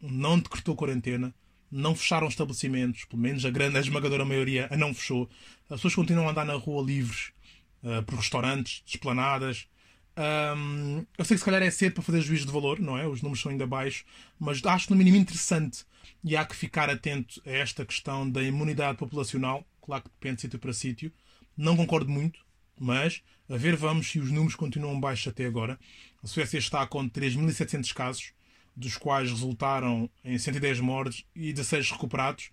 não 0.00 0.38
decretou 0.38 0.76
quarentena, 0.76 1.34
não 1.74 1.94
fecharam 1.94 2.28
estabelecimentos, 2.28 3.04
pelo 3.04 3.22
menos 3.22 3.44
a 3.44 3.50
grande, 3.50 3.76
a 3.76 3.80
esmagadora 3.80 4.24
maioria 4.24 4.68
a 4.70 4.76
não 4.76 4.94
fechou. 4.94 5.28
As 5.68 5.76
pessoas 5.76 5.94
continuam 5.94 6.28
a 6.28 6.30
andar 6.30 6.44
na 6.44 6.54
rua 6.54 6.84
livres, 6.84 7.32
uh, 7.82 8.02
por 8.04 8.16
restaurantes, 8.16 8.82
esplanadas, 8.86 9.66
um, 10.16 11.04
eu 11.18 11.24
sei 11.24 11.34
que 11.34 11.40
se 11.40 11.44
calhar 11.44 11.62
é 11.62 11.70
cedo 11.70 11.94
para 11.94 12.02
fazer 12.02 12.20
juízo 12.20 12.46
de 12.46 12.52
valor, 12.52 12.78
não 12.78 12.96
é? 12.96 13.06
Os 13.06 13.20
números 13.20 13.40
são 13.40 13.50
ainda 13.50 13.66
baixos, 13.66 14.04
mas 14.38 14.64
acho 14.64 14.90
no 14.90 14.96
mínimo 14.96 15.16
interessante 15.16 15.84
e 16.22 16.36
há 16.36 16.44
que 16.44 16.54
ficar 16.54 16.88
atento 16.88 17.42
a 17.44 17.50
esta 17.50 17.84
questão 17.84 18.28
da 18.28 18.42
imunidade 18.42 18.96
populacional. 18.96 19.66
Claro 19.82 20.04
que 20.04 20.10
depende 20.10 20.36
de 20.36 20.42
sítio 20.42 20.58
para 20.58 20.72
sítio. 20.72 21.12
Não 21.56 21.76
concordo 21.76 22.10
muito, 22.10 22.44
mas 22.78 23.22
a 23.48 23.56
ver 23.56 23.76
vamos 23.76 24.10
se 24.10 24.20
os 24.20 24.30
números 24.30 24.54
continuam 24.54 24.98
baixos 24.98 25.28
até 25.28 25.46
agora. 25.46 25.78
A 26.22 26.26
Suécia 26.26 26.58
está 26.58 26.86
com 26.86 27.08
3.700 27.08 27.92
casos, 27.92 28.32
dos 28.76 28.96
quais 28.96 29.30
resultaram 29.30 30.10
em 30.24 30.36
110 30.38 30.80
mortes 30.80 31.24
e 31.34 31.52
16 31.52 31.92
recuperados. 31.92 32.50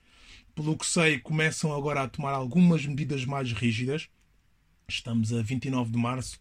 Pelo 0.54 0.78
que 0.78 0.86
sei, 0.86 1.20
começam 1.20 1.74
agora 1.74 2.04
a 2.04 2.08
tomar 2.08 2.32
algumas 2.32 2.86
medidas 2.86 3.26
mais 3.26 3.52
rígidas. 3.52 4.10
Estamos 4.88 5.34
a 5.34 5.42
29 5.42 5.92
de 5.92 5.98
março 5.98 6.40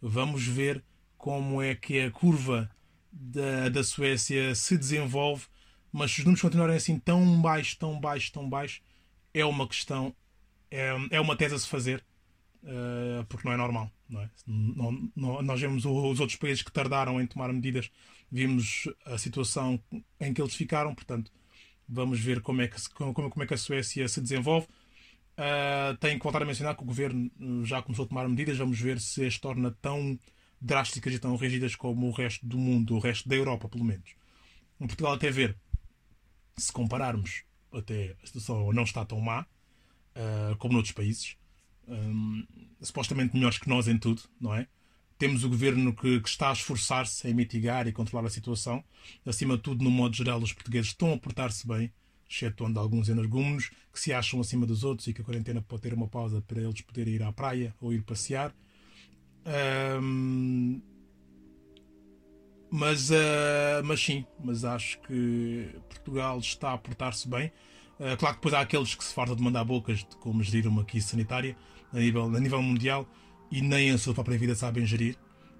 Vamos 0.00 0.46
ver 0.46 0.82
como 1.18 1.60
é 1.60 1.74
que 1.74 2.00
a 2.00 2.10
curva 2.10 2.70
da, 3.12 3.68
da 3.68 3.84
Suécia 3.84 4.54
se 4.54 4.78
desenvolve, 4.78 5.46
mas 5.92 6.10
se 6.10 6.20
os 6.20 6.24
números 6.24 6.40
continuarem 6.40 6.76
assim 6.76 6.98
tão 6.98 7.40
baixos, 7.42 7.74
tão 7.74 8.00
baixos, 8.00 8.30
tão 8.30 8.48
baixos, 8.48 8.80
é 9.34 9.44
uma 9.44 9.68
questão, 9.68 10.14
é, 10.70 10.96
é 11.10 11.20
uma 11.20 11.36
tese 11.36 11.54
a 11.54 11.58
se 11.58 11.68
fazer, 11.68 12.02
uh, 12.62 13.24
porque 13.28 13.46
não 13.46 13.52
é 13.52 13.58
normal. 13.58 13.90
Não 14.08 14.22
é? 14.22 14.30
Não, 14.46 15.10
não, 15.14 15.42
nós 15.42 15.60
vemos 15.60 15.84
os 15.84 16.18
outros 16.18 16.36
países 16.36 16.62
que 16.62 16.72
tardaram 16.72 17.20
em 17.20 17.26
tomar 17.26 17.52
medidas, 17.52 17.90
vimos 18.30 18.88
a 19.04 19.18
situação 19.18 19.82
em 20.20 20.32
que 20.32 20.40
eles 20.40 20.54
ficaram, 20.54 20.94
portanto, 20.94 21.32
vamos 21.88 22.20
ver 22.20 22.40
como 22.40 22.62
é 22.62 22.68
que, 22.68 22.76
como, 22.90 23.12
como 23.12 23.42
é 23.42 23.46
que 23.46 23.54
a 23.54 23.58
Suécia 23.58 24.08
se 24.08 24.20
desenvolve. 24.20 24.66
Uh, 25.32 25.96
tenho 25.98 26.18
que 26.18 26.22
voltar 26.22 26.42
a 26.42 26.46
mencionar 26.46 26.76
que 26.76 26.82
o 26.82 26.86
governo 26.86 27.30
já 27.64 27.82
começou 27.82 28.04
a 28.04 28.08
tomar 28.08 28.28
medidas. 28.28 28.58
Vamos 28.58 28.78
ver 28.78 29.00
se 29.00 29.24
as 29.24 29.38
torna 29.38 29.70
tão 29.82 30.18
drásticas 30.60 31.14
e 31.14 31.18
tão 31.18 31.34
rígidas 31.36 31.74
como 31.74 32.08
o 32.08 32.12
resto 32.12 32.46
do 32.46 32.58
mundo, 32.58 32.94
o 32.94 32.98
resto 32.98 33.28
da 33.28 33.36
Europa, 33.36 33.68
pelo 33.68 33.84
menos. 33.84 34.10
Em 34.78 34.86
Portugal, 34.86 35.14
até 35.14 35.30
ver, 35.30 35.56
se 36.56 36.72
compararmos, 36.72 37.42
até 37.72 38.16
a 38.22 38.26
situação 38.26 38.72
não 38.72 38.82
está 38.82 39.04
tão 39.04 39.20
má 39.20 39.42
uh, 39.42 40.56
como 40.58 40.74
noutros 40.74 40.92
países. 40.92 41.36
Um, 41.88 42.46
supostamente 42.80 43.34
melhores 43.34 43.58
que 43.58 43.68
nós 43.68 43.88
em 43.88 43.98
tudo, 43.98 44.22
não 44.40 44.54
é? 44.54 44.68
Temos 45.20 45.44
o 45.44 45.50
governo 45.50 45.94
que, 45.94 46.18
que 46.18 46.28
está 46.30 46.48
a 46.48 46.54
esforçar-se 46.54 47.28
em 47.28 47.34
mitigar 47.34 47.86
e 47.86 47.92
controlar 47.92 48.26
a 48.26 48.30
situação. 48.30 48.82
Acima 49.26 49.54
de 49.58 49.62
tudo, 49.62 49.84
no 49.84 49.90
modo 49.90 50.16
geral, 50.16 50.40
os 50.40 50.54
portugueses 50.54 50.92
estão 50.92 51.12
a 51.12 51.18
portar-se 51.18 51.68
bem 51.68 51.92
excetuando 52.26 52.80
alguns 52.80 53.10
energúmenos 53.10 53.70
que 53.92 54.00
se 54.00 54.14
acham 54.14 54.40
acima 54.40 54.64
dos 54.64 54.82
outros 54.82 55.06
e 55.08 55.12
que 55.12 55.20
a 55.20 55.24
quarentena 55.24 55.60
pode 55.60 55.82
ter 55.82 55.92
uma 55.92 56.08
pausa 56.08 56.40
para 56.40 56.62
eles 56.62 56.80
poderem 56.80 57.16
ir 57.16 57.22
à 57.22 57.30
praia 57.30 57.74
ou 57.82 57.92
ir 57.92 58.02
passear. 58.02 58.50
Um, 60.00 60.80
mas, 62.70 63.10
uh, 63.10 63.84
mas 63.84 64.02
sim, 64.02 64.24
mas 64.42 64.64
acho 64.64 65.02
que 65.02 65.68
Portugal 65.86 66.38
está 66.38 66.72
a 66.72 66.78
portar-se 66.78 67.28
bem. 67.28 67.52
Uh, 67.98 68.16
claro 68.16 68.36
que 68.36 68.40
depois 68.40 68.54
há 68.54 68.60
aqueles 68.60 68.94
que 68.94 69.04
se 69.04 69.12
fartam 69.12 69.36
de 69.36 69.42
mandar 69.42 69.64
bocas 69.64 69.98
de 69.98 70.16
como 70.16 70.42
gerir 70.42 70.66
uma 70.66 70.82
crise 70.82 71.08
sanitária 71.08 71.54
a 71.92 71.98
nível, 71.98 72.24
a 72.24 72.40
nível 72.40 72.62
mundial 72.62 73.06
e 73.50 73.60
nem 73.60 73.90
a 73.90 73.98
sua 73.98 74.14
própria 74.14 74.38
vida 74.38 74.54
sabem 74.54 74.86
gerir. 74.86 75.16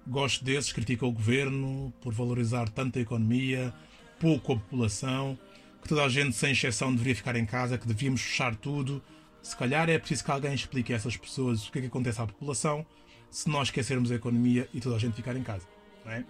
Gosto 0.07 0.43
desses, 0.43 0.71
critico 0.71 1.05
o 1.05 1.11
governo 1.11 1.93
por 2.01 2.13
valorizar 2.13 2.69
tanto 2.69 2.97
a 2.97 3.01
economia, 3.01 3.73
pouco 4.19 4.53
a 4.53 4.55
população 4.55 5.37
que 5.81 5.89
toda 5.89 6.03
a 6.03 6.09
gente, 6.09 6.35
sem 6.35 6.51
exceção, 6.51 6.91
deveria 6.91 7.15
ficar 7.15 7.35
em 7.35 7.45
casa, 7.45 7.77
que 7.77 7.87
devíamos 7.87 8.21
fechar 8.21 8.55
tudo. 8.55 9.01
Se 9.41 9.57
calhar 9.57 9.89
é 9.89 9.97
preciso 9.97 10.23
que 10.23 10.31
alguém 10.31 10.53
explique 10.53 10.93
a 10.93 10.95
essas 10.95 11.17
pessoas 11.17 11.67
o 11.67 11.71
que 11.71 11.79
é 11.79 11.81
que 11.81 11.87
acontece 11.87 12.21
à 12.21 12.27
população 12.27 12.85
se 13.29 13.49
nós 13.49 13.69
esquecermos 13.69 14.11
a 14.11 14.15
economia 14.15 14.69
e 14.73 14.79
toda 14.79 14.95
a 14.95 14.99
gente 14.99 15.15
ficar 15.15 15.35
em 15.35 15.43
casa. 15.43 15.65
Não 16.05 16.11
é? 16.11 16.25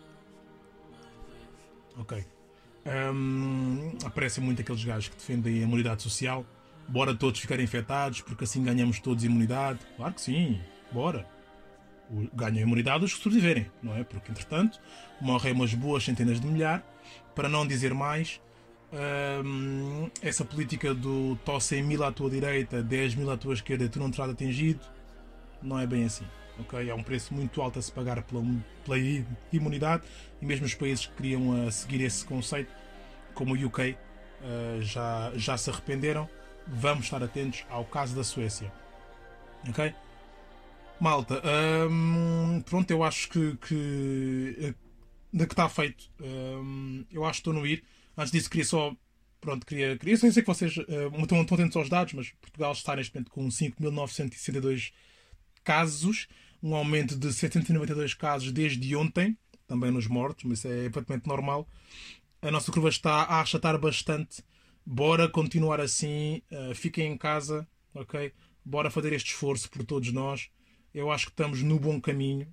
Ok. 1.97 2.26
Um, 3.13 3.91
aparecem 4.06 4.43
muito 4.43 4.62
aqueles 4.62 4.84
gajos 4.84 5.10
que 5.10 5.15
defendem 5.15 5.60
a 5.60 5.63
imunidade 5.63 6.02
social. 6.02 6.45
Bora 6.88 7.13
todos 7.13 7.39
ficarem 7.39 7.65
infectados 7.65 8.21
porque 8.21 8.43
assim 8.43 8.63
ganhamos 8.63 9.00
todos 9.00 9.24
imunidade. 9.24 9.80
Claro 9.97 10.13
que 10.13 10.21
sim, 10.21 10.62
bora. 10.91 11.28
Ganham 12.34 12.62
imunidade 12.62 13.06
os 13.06 13.13
que 13.13 13.24
sobreviverem, 13.24 13.71
não 13.82 13.95
é? 13.95 14.04
Porque 14.04 14.32
entretanto 14.32 14.80
morrem 15.19 15.54
umas 15.54 15.74
boas 15.74 16.04
centenas 16.04 16.39
de 16.39 16.47
milhares, 16.47 16.84
para 17.34 17.47
não 17.47 17.65
dizer 17.65 17.93
mais, 17.93 18.41
um, 18.91 20.10
essa 20.21 20.43
política 20.43 20.93
do 20.93 21.38
tosse 21.45 21.82
mil 21.82 22.04
à 22.04 22.12
tua 22.12 22.30
direita, 22.30 22.84
10 22.84 23.15
mil 23.15 23.32
à 23.32 23.38
tua 23.38 23.54
esquerda 23.54 23.88
tu 23.88 24.00
não 24.00 24.12
terás 24.12 24.32
atingido, 24.32 24.82
não 25.62 25.80
é 25.80 25.88
bem 25.88 26.06
assim. 26.06 26.26
Okay? 26.60 26.89
É 26.89 26.93
um 26.93 27.04
preço 27.04 27.34
muito 27.34 27.62
alto 27.62 27.80
a 27.80 27.82
se 27.82 27.91
pagar 27.91 28.21
pela, 28.24 28.43
pela 28.84 28.97
imunidade 29.52 30.04
e 30.41 30.45
mesmo 30.45 30.65
os 30.65 30.74
países 30.74 31.06
que 31.06 31.13
queriam 31.13 31.67
uh, 31.67 31.71
seguir 31.71 32.02
esse 32.02 32.26
conceito, 32.26 32.71
como 33.34 33.56
o 33.56 33.65
UK, 33.65 33.91
uh, 33.91 33.97
ah, 34.43 34.78
já, 34.82 35.32
já 35.36 35.58
se 35.58 35.69
arrependeram. 35.69 36.30
Vamos 36.67 37.06
estar 37.06 37.24
atentos 37.24 37.65
ao 37.69 37.86
caso 37.86 38.15
da 38.15 38.24
Suécia. 38.24 38.71
Ok? 39.67 39.93
Malta, 41.02 41.42
um, 41.90 42.62
pronto, 42.62 42.92
eu 42.92 43.04
acho 43.04 43.28
que, 43.28 43.58
que, 43.58 44.76
que 45.36 45.44
está 45.46 45.68
feito. 45.68 46.08
Um, 46.22 47.04
eu 47.12 47.26
acho 47.26 47.38
que 47.38 47.50
estou 47.50 47.54
no 47.56 47.66
ir. 47.66 47.84
Antes 48.16 48.32
disso, 48.32 48.48
queria 48.48 48.66
só. 48.66 48.96
Pronto, 49.40 49.66
queria, 49.66 49.98
queria 49.98 50.16
só 50.16 50.28
dizer 50.28 50.42
que 50.42 50.48
vocês 50.48 50.78
uh, 50.78 50.84
estão, 51.20 51.42
estão 51.42 51.58
atentos 51.58 51.76
aos 51.76 51.90
dados, 51.90 52.14
mas 52.14 52.30
Portugal 52.40 52.72
está 52.74 52.96
neste 52.96 53.16
momento 53.16 53.32
com 53.32 53.48
5.962 53.48 54.92
casos, 55.64 56.28
um 56.62 56.76
aumento 56.76 57.18
de 57.18 57.34
792 57.34 58.14
casos 58.14 58.52
desde 58.52 58.96
ontem, 58.96 59.36
também 59.66 59.90
nos 59.90 60.06
mortos, 60.06 60.44
mas 60.44 60.60
isso 60.60 60.68
é 60.68 60.84
perfeitamente 60.84 61.28
normal. 61.28 61.68
A 62.44 62.52
nossa 62.52 62.72
curva 62.72 62.90
está 62.90 63.24
a 63.24 63.42
achatar 63.42 63.76
bastante. 63.80 64.44
Bora 64.86 65.28
continuar 65.28 65.80
assim, 65.82 66.44
uh, 66.52 66.76
fiquem 66.76 67.12
em 67.12 67.18
casa, 67.18 67.68
ok? 67.92 68.32
Bora 68.64 68.92
fazer 68.92 69.14
este 69.14 69.32
esforço 69.32 69.68
por 69.68 69.84
todos 69.84 70.14
nós. 70.14 70.52
Eu 70.94 71.12
acho 71.12 71.26
que 71.26 71.32
estamos 71.32 71.62
no 71.62 71.80
bom 71.80 72.00
caminho. 72.00 72.48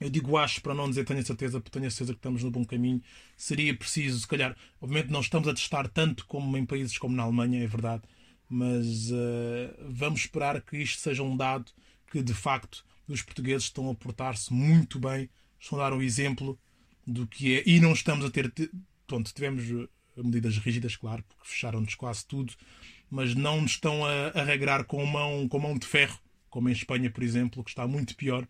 Eu 0.00 0.08
digo 0.08 0.36
acho 0.36 0.60
para 0.62 0.74
não 0.74 0.88
dizer 0.88 1.04
tenho 1.04 1.24
certeza, 1.24 1.60
porque 1.60 1.76
tenho 1.76 1.88
a 1.88 1.90
certeza 1.90 2.12
que 2.12 2.18
estamos 2.18 2.44
no 2.44 2.50
bom 2.50 2.64
caminho. 2.64 3.02
Seria 3.36 3.76
preciso, 3.76 4.20
se 4.20 4.28
calhar, 4.28 4.56
obviamente 4.80 5.10
não 5.10 5.20
estamos 5.20 5.48
a 5.48 5.54
testar 5.54 5.88
tanto 5.88 6.24
como 6.26 6.56
em 6.56 6.64
países 6.64 6.96
como 6.98 7.16
na 7.16 7.24
Alemanha, 7.24 7.62
é 7.62 7.66
verdade, 7.66 8.02
mas 8.48 9.10
uh, 9.10 9.74
vamos 9.88 10.20
esperar 10.20 10.60
que 10.62 10.76
isto 10.76 11.00
seja 11.00 11.22
um 11.22 11.36
dado 11.36 11.72
que 12.10 12.22
de 12.22 12.32
facto 12.32 12.84
os 13.08 13.22
portugueses 13.22 13.64
estão 13.64 13.90
a 13.90 13.94
portar-se 13.94 14.52
muito 14.52 15.00
bem, 15.00 15.28
estão 15.58 15.80
a 15.80 15.82
dar 15.88 15.96
um 15.96 16.02
exemplo 16.02 16.58
do 17.06 17.26
que 17.26 17.56
é, 17.56 17.62
e 17.66 17.80
não 17.80 17.92
estamos 17.92 18.24
a 18.24 18.30
ter. 18.30 18.52
Pronto, 19.06 19.32
tivemos 19.32 19.64
eh, 19.64 19.88
medidas 20.22 20.58
rígidas, 20.58 20.94
claro, 20.94 21.24
porque 21.26 21.48
fecharam-nos 21.48 21.94
quase 21.94 22.24
tudo, 22.26 22.52
mas 23.10 23.34
não 23.34 23.62
nos 23.62 23.72
estão 23.72 24.04
a, 24.04 24.28
a 24.28 24.44
regrar 24.44 24.84
com 24.84 25.04
mão, 25.06 25.48
com 25.48 25.58
mão 25.58 25.76
de 25.78 25.86
ferro, 25.86 26.18
como 26.48 26.68
em 26.68 26.72
Espanha, 26.72 27.10
por 27.10 27.22
exemplo, 27.22 27.62
que 27.64 27.70
está 27.70 27.86
muito 27.86 28.16
pior 28.16 28.46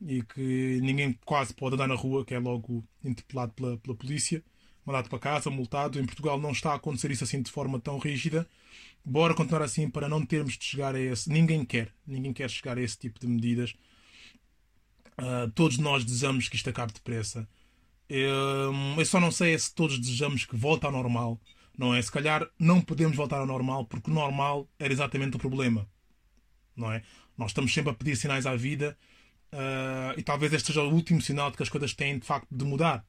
e 0.00 0.22
que 0.22 0.80
ninguém 0.82 1.18
quase 1.24 1.52
pode 1.54 1.74
andar 1.74 1.86
na 1.88 1.94
rua, 1.94 2.24
que 2.24 2.34
é 2.34 2.38
logo 2.38 2.84
interpelado 3.04 3.52
pela, 3.52 3.76
pela 3.76 3.96
polícia, 3.96 4.42
mandado 4.84 5.08
para 5.08 5.18
casa, 5.18 5.50
multado. 5.50 6.00
Em 6.00 6.06
Portugal 6.06 6.40
não 6.40 6.52
está 6.52 6.72
a 6.72 6.76
acontecer 6.76 7.10
isso 7.10 7.24
assim 7.24 7.42
de 7.42 7.50
forma 7.50 7.78
tão 7.78 7.98
rígida. 7.98 8.48
Bora 9.04 9.34
continuar 9.34 9.62
assim 9.62 9.88
para 9.90 10.08
não 10.08 10.24
termos 10.24 10.56
de 10.56 10.64
chegar 10.64 10.94
a 10.94 11.00
esse. 11.00 11.28
Ninguém 11.30 11.64
quer, 11.64 11.92
ninguém 12.06 12.32
quer 12.32 12.48
chegar 12.50 12.78
a 12.78 12.82
esse 12.82 12.98
tipo 12.98 13.20
de 13.20 13.26
medidas. 13.26 13.74
Uh, 15.18 15.50
todos 15.54 15.76
nós 15.78 16.04
desejamos 16.04 16.48
que 16.48 16.56
isto 16.56 16.70
acabe 16.70 16.92
depressa. 16.92 17.46
Eu, 18.08 18.72
só 19.04 19.20
não 19.20 19.30
sei 19.30 19.54
é 19.54 19.58
se 19.58 19.72
todos 19.74 19.98
desejamos 19.98 20.44
que 20.44 20.56
volte 20.56 20.86
ao 20.86 20.92
normal. 20.92 21.40
Não 21.78 21.94
é? 21.94 22.02
Se 22.02 22.10
calhar 22.10 22.46
não 22.58 22.80
podemos 22.80 23.16
voltar 23.16 23.38
ao 23.38 23.46
normal 23.46 23.84
porque 23.84 24.10
o 24.10 24.14
normal 24.14 24.68
era 24.78 24.92
exatamente 24.92 25.36
o 25.36 25.38
problema. 25.38 25.88
Não 26.76 26.92
é? 26.92 27.02
Nós 27.36 27.50
estamos 27.50 27.72
sempre 27.72 27.90
a 27.90 27.94
pedir 27.94 28.16
sinais 28.16 28.46
à 28.46 28.54
vida 28.56 28.96
Uh, 29.52 30.14
e 30.16 30.22
talvez 30.22 30.52
este 30.52 30.68
seja 30.68 30.82
o 30.82 30.94
último 30.94 31.20
sinal 31.20 31.50
de 31.50 31.56
que 31.56 31.62
as 31.62 31.68
coisas 31.68 31.92
têm 31.92 32.18
de 32.18 32.26
facto 32.26 32.48
de 32.50 32.64
mudar. 32.64 33.04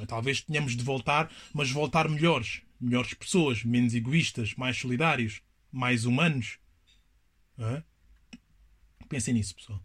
É? 0.00 0.06
Talvez 0.06 0.40
tenhamos 0.40 0.76
de 0.76 0.82
voltar, 0.82 1.30
mas 1.54 1.70
voltar 1.70 2.08
melhores. 2.08 2.62
Melhores 2.80 3.14
pessoas, 3.14 3.64
menos 3.64 3.94
egoístas, 3.94 4.54
mais 4.54 4.76
solidários, 4.76 5.40
mais 5.70 6.04
humanos. 6.04 6.58
Uh? 7.56 7.82
Pensem 9.08 9.34
nisso, 9.34 9.54
pessoal. 9.54 9.80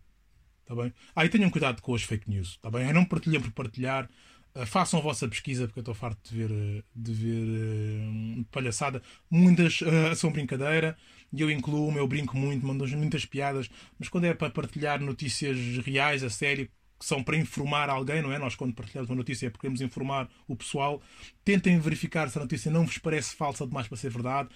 Tá 0.66 0.76
bem? 0.76 0.92
Ah, 1.16 1.24
e 1.24 1.30
tenham 1.30 1.50
cuidado 1.50 1.82
com 1.82 1.94
as 1.94 2.02
fake 2.02 2.30
news. 2.30 2.58
Tá 2.58 2.72
bem? 2.72 2.92
Não 2.92 3.06
partilhem 3.06 3.40
por 3.40 3.52
partilhar. 3.52 4.10
Uh, 4.54 4.66
façam 4.66 5.00
a 5.00 5.04
vossa 5.04 5.28
pesquisa, 5.28 5.66
porque 5.68 5.80
eu 5.80 5.82
estou 5.82 5.96
farto 5.96 6.20
de 6.30 6.36
ver, 6.36 6.84
de 6.96 7.14
ver 7.14 8.40
uh, 8.40 8.46
palhaçada. 8.52 9.02
Muitas 9.30 9.82
uh, 9.82 10.16
são 10.16 10.32
brincadeira, 10.32 10.98
e 11.32 11.42
eu 11.42 11.50
incluo, 11.50 11.92
eu 11.98 12.08
brinco 12.08 12.38
muito, 12.38 12.66
mando 12.66 12.88
muitas 12.98 13.26
piadas, 13.26 13.70
mas 13.98 14.10
quando 14.10 14.26
é 14.26 14.34
para 14.34 14.50
partilhar 14.50 15.00
notícias 15.00 15.58
reais, 15.86 16.24
a 16.24 16.30
sério, 16.30 16.70
que 17.02 17.06
são 17.06 17.24
para 17.24 17.36
informar 17.36 17.90
alguém, 17.90 18.22
não 18.22 18.32
é? 18.32 18.38
Nós, 18.38 18.56
quando 18.56 18.76
partilhamos 18.76 19.10
uma 19.10 19.16
notícia, 19.16 19.48
é 19.48 19.50
porque 19.50 19.62
queremos 19.62 19.82
informar 19.82 20.30
o 20.48 20.56
pessoal. 20.56 21.02
Tentem 21.44 21.80
verificar 21.80 22.30
se 22.30 22.38
a 22.38 22.42
notícia 22.42 22.70
não 22.70 22.86
vos 22.86 23.00
parece 23.00 23.36
falsa 23.36 23.66
demais 23.66 23.88
para 23.88 23.98
ser 23.98 24.12
verdade. 24.12 24.50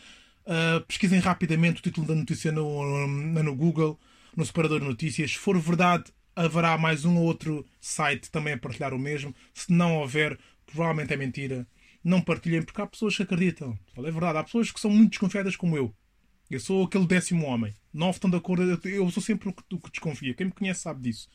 Uh, 0.46 0.80
pesquisem 0.86 1.20
rapidamente 1.20 1.80
o 1.80 1.82
título 1.82 2.06
da 2.06 2.14
notícia 2.14 2.52
no, 2.52 3.08
no, 3.08 3.44
no 3.44 3.56
Google, 3.56 4.00
no 4.36 4.46
separador 4.46 4.80
de 4.80 4.86
notícias. 4.86 5.32
Se 5.32 5.40
for 5.40 5.58
verdade, 5.58 6.12
haverá 6.36 6.78
mais 6.78 7.06
um 7.06 7.18
ou 7.18 7.24
outro 7.24 7.66
site 7.80 8.30
também 8.30 8.54
a 8.54 8.58
partilhar 8.58 8.94
o 8.94 9.00
mesmo. 9.00 9.34
Se 9.54 9.72
não 9.72 9.98
houver, 9.98 10.38
provavelmente 10.66 11.14
é 11.14 11.18
mentira. 11.18 11.68
Não 12.04 12.22
partilhem, 12.22 12.62
porque 12.62 12.82
há 12.82 12.88
pessoas 12.88 13.16
que 13.16 13.24
acreditam. 13.24 13.78
É 13.98 14.12
verdade, 14.12 14.38
há 14.38 14.44
pessoas 14.44 14.72
que 14.72 14.80
são 14.80 14.92
muito 14.92 15.12
desconfiadas 15.12 15.56
como 15.56 15.76
eu. 15.76 15.94
Eu 16.50 16.60
sou 16.60 16.84
aquele 16.84 17.08
décimo 17.08 17.46
homem. 17.48 17.74
Não 17.92 18.12
estão 18.12 18.30
de 18.30 18.38
acordo. 18.38 18.80
Eu 18.88 19.10
sou 19.10 19.24
sempre 19.24 19.50
o 19.50 19.54
que 19.54 19.92
desconfia. 19.92 20.34
Quem 20.34 20.48
me 20.48 20.52
conhece 20.52 20.82
sabe 20.82 21.02
disso 21.02 21.28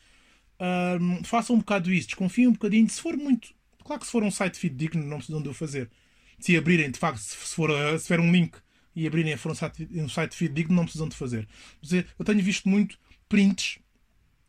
um, 0.60 1.24
façam 1.24 1.56
um 1.56 1.60
bocado 1.60 1.92
isso, 1.92 2.08
desconfiem 2.08 2.48
um 2.48 2.52
bocadinho. 2.52 2.88
Se 2.88 3.00
for 3.00 3.16
muito. 3.16 3.54
Claro 3.82 4.00
que 4.00 4.06
se 4.06 4.12
for 4.12 4.22
um 4.22 4.30
site 4.30 4.58
fidedigno, 4.58 5.04
não 5.04 5.16
precisam 5.16 5.42
de 5.42 5.48
o 5.48 5.54
fazer. 5.54 5.90
Se 6.38 6.56
abrirem, 6.56 6.90
de 6.90 6.98
facto, 6.98 7.18
se 7.18 7.36
for, 7.36 7.70
se 7.98 8.06
for 8.06 8.20
um 8.20 8.30
link 8.30 8.56
e 8.94 9.06
abrirem 9.06 9.36
for 9.36 9.52
um 9.52 9.54
site, 9.54 9.88
um 9.92 10.08
site 10.08 10.36
fidedigno, 10.36 10.76
não 10.76 10.84
precisam 10.84 11.08
de 11.08 11.16
fazer. 11.16 11.48
Mas 11.82 11.92
eu 11.92 12.24
tenho 12.24 12.42
visto 12.42 12.68
muito 12.68 12.98
prints. 13.28 13.78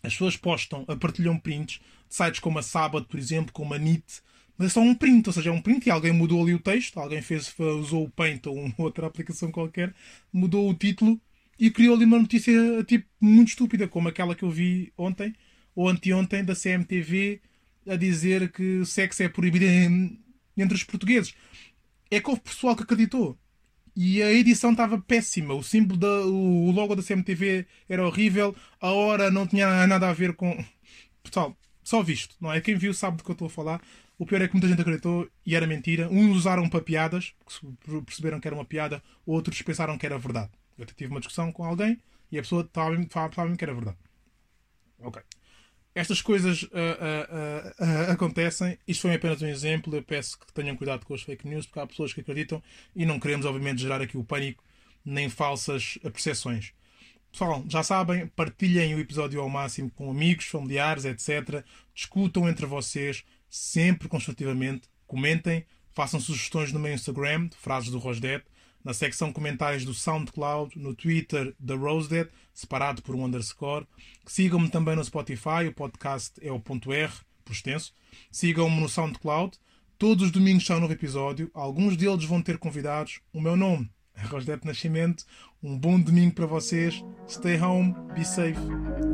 As 0.03 0.13
pessoas 0.13 0.35
postam, 0.35 0.85
partilham 0.99 1.37
prints 1.37 1.79
de 2.09 2.15
sites 2.15 2.39
como 2.39 2.59
a 2.59 2.63
Sábado, 2.63 3.05
por 3.05 3.19
exemplo, 3.19 3.53
como 3.53 3.73
a 3.73 3.77
NIT, 3.77 4.21
mas 4.61 4.67
é 4.67 4.73
só 4.75 4.81
um 4.81 4.93
print, 4.93 5.27
ou 5.27 5.33
seja, 5.33 5.49
é 5.49 5.53
um 5.53 5.61
print 5.61 5.87
e 5.87 5.89
alguém 5.89 6.11
mudou 6.11 6.41
ali 6.41 6.53
o 6.53 6.59
texto, 6.59 6.99
alguém 6.99 7.19
fez, 7.21 7.51
usou 7.57 8.05
o 8.05 8.09
Paint 8.11 8.45
ou 8.45 8.71
outra 8.77 9.07
aplicação 9.07 9.51
qualquer, 9.51 9.91
mudou 10.31 10.69
o 10.69 10.73
título 10.75 11.19
e 11.59 11.71
criou 11.71 11.95
ali 11.95 12.05
uma 12.05 12.19
notícia 12.19 12.53
tipo 12.83 13.07
muito 13.19 13.49
estúpida, 13.49 13.87
como 13.87 14.07
aquela 14.07 14.35
que 14.35 14.43
eu 14.43 14.51
vi 14.51 14.93
ontem, 14.95 15.33
ou 15.75 15.89
anteontem 15.89 16.43
da 16.43 16.55
CMTV 16.55 17.41
a 17.87 17.95
dizer 17.95 18.51
que 18.51 18.79
o 18.79 18.85
sexo 18.85 19.23
é 19.23 19.29
proibido 19.29 19.65
entre 20.55 20.75
os 20.75 20.83
portugueses. 20.83 21.33
É 22.11 22.19
que 22.19 22.29
houve 22.29 22.41
pessoal 22.41 22.75
que 22.75 22.83
acreditou. 22.83 23.39
E 23.95 24.21
a 24.21 24.31
edição 24.31 24.71
estava 24.71 24.99
péssima. 24.99 25.53
O 25.53 25.63
símbolo 25.63 25.99
da, 25.99 26.25
o 26.25 26.71
logo 26.71 26.95
da 26.95 27.03
CMTV 27.03 27.65
era 27.89 28.05
horrível. 28.05 28.55
A 28.79 28.91
hora 28.91 29.29
não 29.29 29.45
tinha 29.45 29.85
nada 29.87 30.09
a 30.09 30.13
ver 30.13 30.33
com. 30.33 30.63
Pessoal, 31.23 31.55
só 31.83 32.01
visto, 32.01 32.35
não 32.39 32.51
é? 32.51 32.61
Quem 32.61 32.75
viu 32.75 32.93
sabe 32.93 33.17
do 33.17 33.23
que 33.23 33.31
eu 33.31 33.33
estou 33.33 33.47
a 33.47 33.49
falar. 33.49 33.81
O 34.17 34.25
pior 34.25 34.41
é 34.41 34.47
que 34.47 34.53
muita 34.53 34.67
gente 34.67 34.81
acreditou 34.81 35.27
e 35.45 35.55
era 35.55 35.67
mentira. 35.67 36.07
Uns 36.09 36.37
usaram 36.37 36.69
para 36.69 36.81
piadas, 36.81 37.33
perceberam 38.05 38.39
que 38.39 38.47
era 38.47 38.55
uma 38.55 38.65
piada, 38.65 39.01
outros 39.25 39.61
pensaram 39.61 39.97
que 39.97 40.05
era 40.05 40.17
verdade. 40.17 40.51
Eu 40.77 40.85
tive 40.85 41.11
uma 41.11 41.19
discussão 41.19 41.51
com 41.51 41.63
alguém 41.63 41.99
e 42.31 42.37
a 42.37 42.41
pessoa 42.41 42.61
estava, 42.61 42.95
estava, 42.95 43.55
que 43.55 43.63
era 43.63 43.73
verdade. 43.73 43.97
Ok 44.99 45.21
estas 45.93 46.21
coisas 46.21 46.63
uh, 46.63 46.67
uh, 46.67 47.83
uh, 47.83 48.11
acontecem. 48.11 48.77
Isto 48.87 49.01
foi 49.01 49.15
apenas 49.15 49.41
um 49.41 49.47
exemplo. 49.47 49.95
Eu 49.95 50.03
peço 50.03 50.39
que 50.39 50.53
tenham 50.53 50.75
cuidado 50.75 51.05
com 51.05 51.13
as 51.13 51.21
fake 51.21 51.47
news, 51.47 51.65
porque 51.65 51.79
há 51.79 51.87
pessoas 51.87 52.13
que 52.13 52.21
acreditam 52.21 52.61
e 52.95 53.05
não 53.05 53.19
queremos, 53.19 53.45
obviamente, 53.45 53.81
gerar 53.81 54.01
aqui 54.01 54.17
o 54.17 54.23
pânico 54.23 54.63
nem 55.03 55.29
falsas 55.29 55.97
percepções. 56.01 56.73
Pessoal, 57.31 57.63
já 57.67 57.81
sabem, 57.81 58.27
partilhem 58.27 58.93
o 58.93 58.99
episódio 58.99 59.39
ao 59.41 59.49
máximo 59.49 59.89
com 59.91 60.11
amigos, 60.11 60.45
familiares, 60.45 61.05
etc. 61.05 61.63
Discutam 61.93 62.47
entre 62.47 62.65
vocês, 62.65 63.23
sempre 63.49 64.07
construtivamente. 64.07 64.89
Comentem, 65.07 65.65
façam 65.91 66.19
sugestões 66.19 66.71
no 66.71 66.79
meu 66.79 66.93
Instagram, 66.93 67.49
frases 67.57 67.89
do 67.89 67.99
Rosdet 67.99 68.43
na 68.83 68.93
secção 68.93 69.31
comentários 69.31 69.85
do 69.85 69.93
SoundCloud, 69.93 70.77
no 70.77 70.95
Twitter 70.95 71.53
da 71.59 71.75
Rosedead, 71.75 72.29
separado 72.53 73.01
por 73.01 73.15
um 73.15 73.25
underscore. 73.25 73.87
Sigam-me 74.25 74.69
também 74.69 74.95
no 74.95 75.03
Spotify, 75.03 75.67
o 75.67 75.73
podcast 75.73 76.33
é 76.41 76.51
o 76.51 76.59
ponto 76.59 76.91
R, 76.91 77.11
por 77.43 77.53
extenso. 77.53 77.93
Sigam-me 78.31 78.79
no 78.79 78.89
SoundCloud. 78.89 79.57
Todos 79.97 80.25
os 80.25 80.31
domingos 80.31 80.65
sai 80.65 80.77
um 80.77 80.81
novo 80.81 80.93
episódio. 80.93 81.51
Alguns 81.53 81.95
deles 81.95 82.25
vão 82.25 82.41
ter 82.41 82.57
convidados. 82.57 83.19
O 83.31 83.39
meu 83.39 83.55
nome 83.55 83.89
é 84.15 84.23
Rosdet 84.23 84.65
Nascimento. 84.65 85.25
Um 85.61 85.77
bom 85.77 85.99
domingo 85.99 86.33
para 86.33 86.47
vocês. 86.47 87.03
Stay 87.27 87.59
home, 87.61 87.93
be 88.15 88.25
safe. 88.25 88.59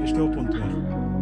Este 0.04 0.18
é 0.18 0.22
o 0.22 0.32
ponto 0.32 0.56
R. 0.56 1.17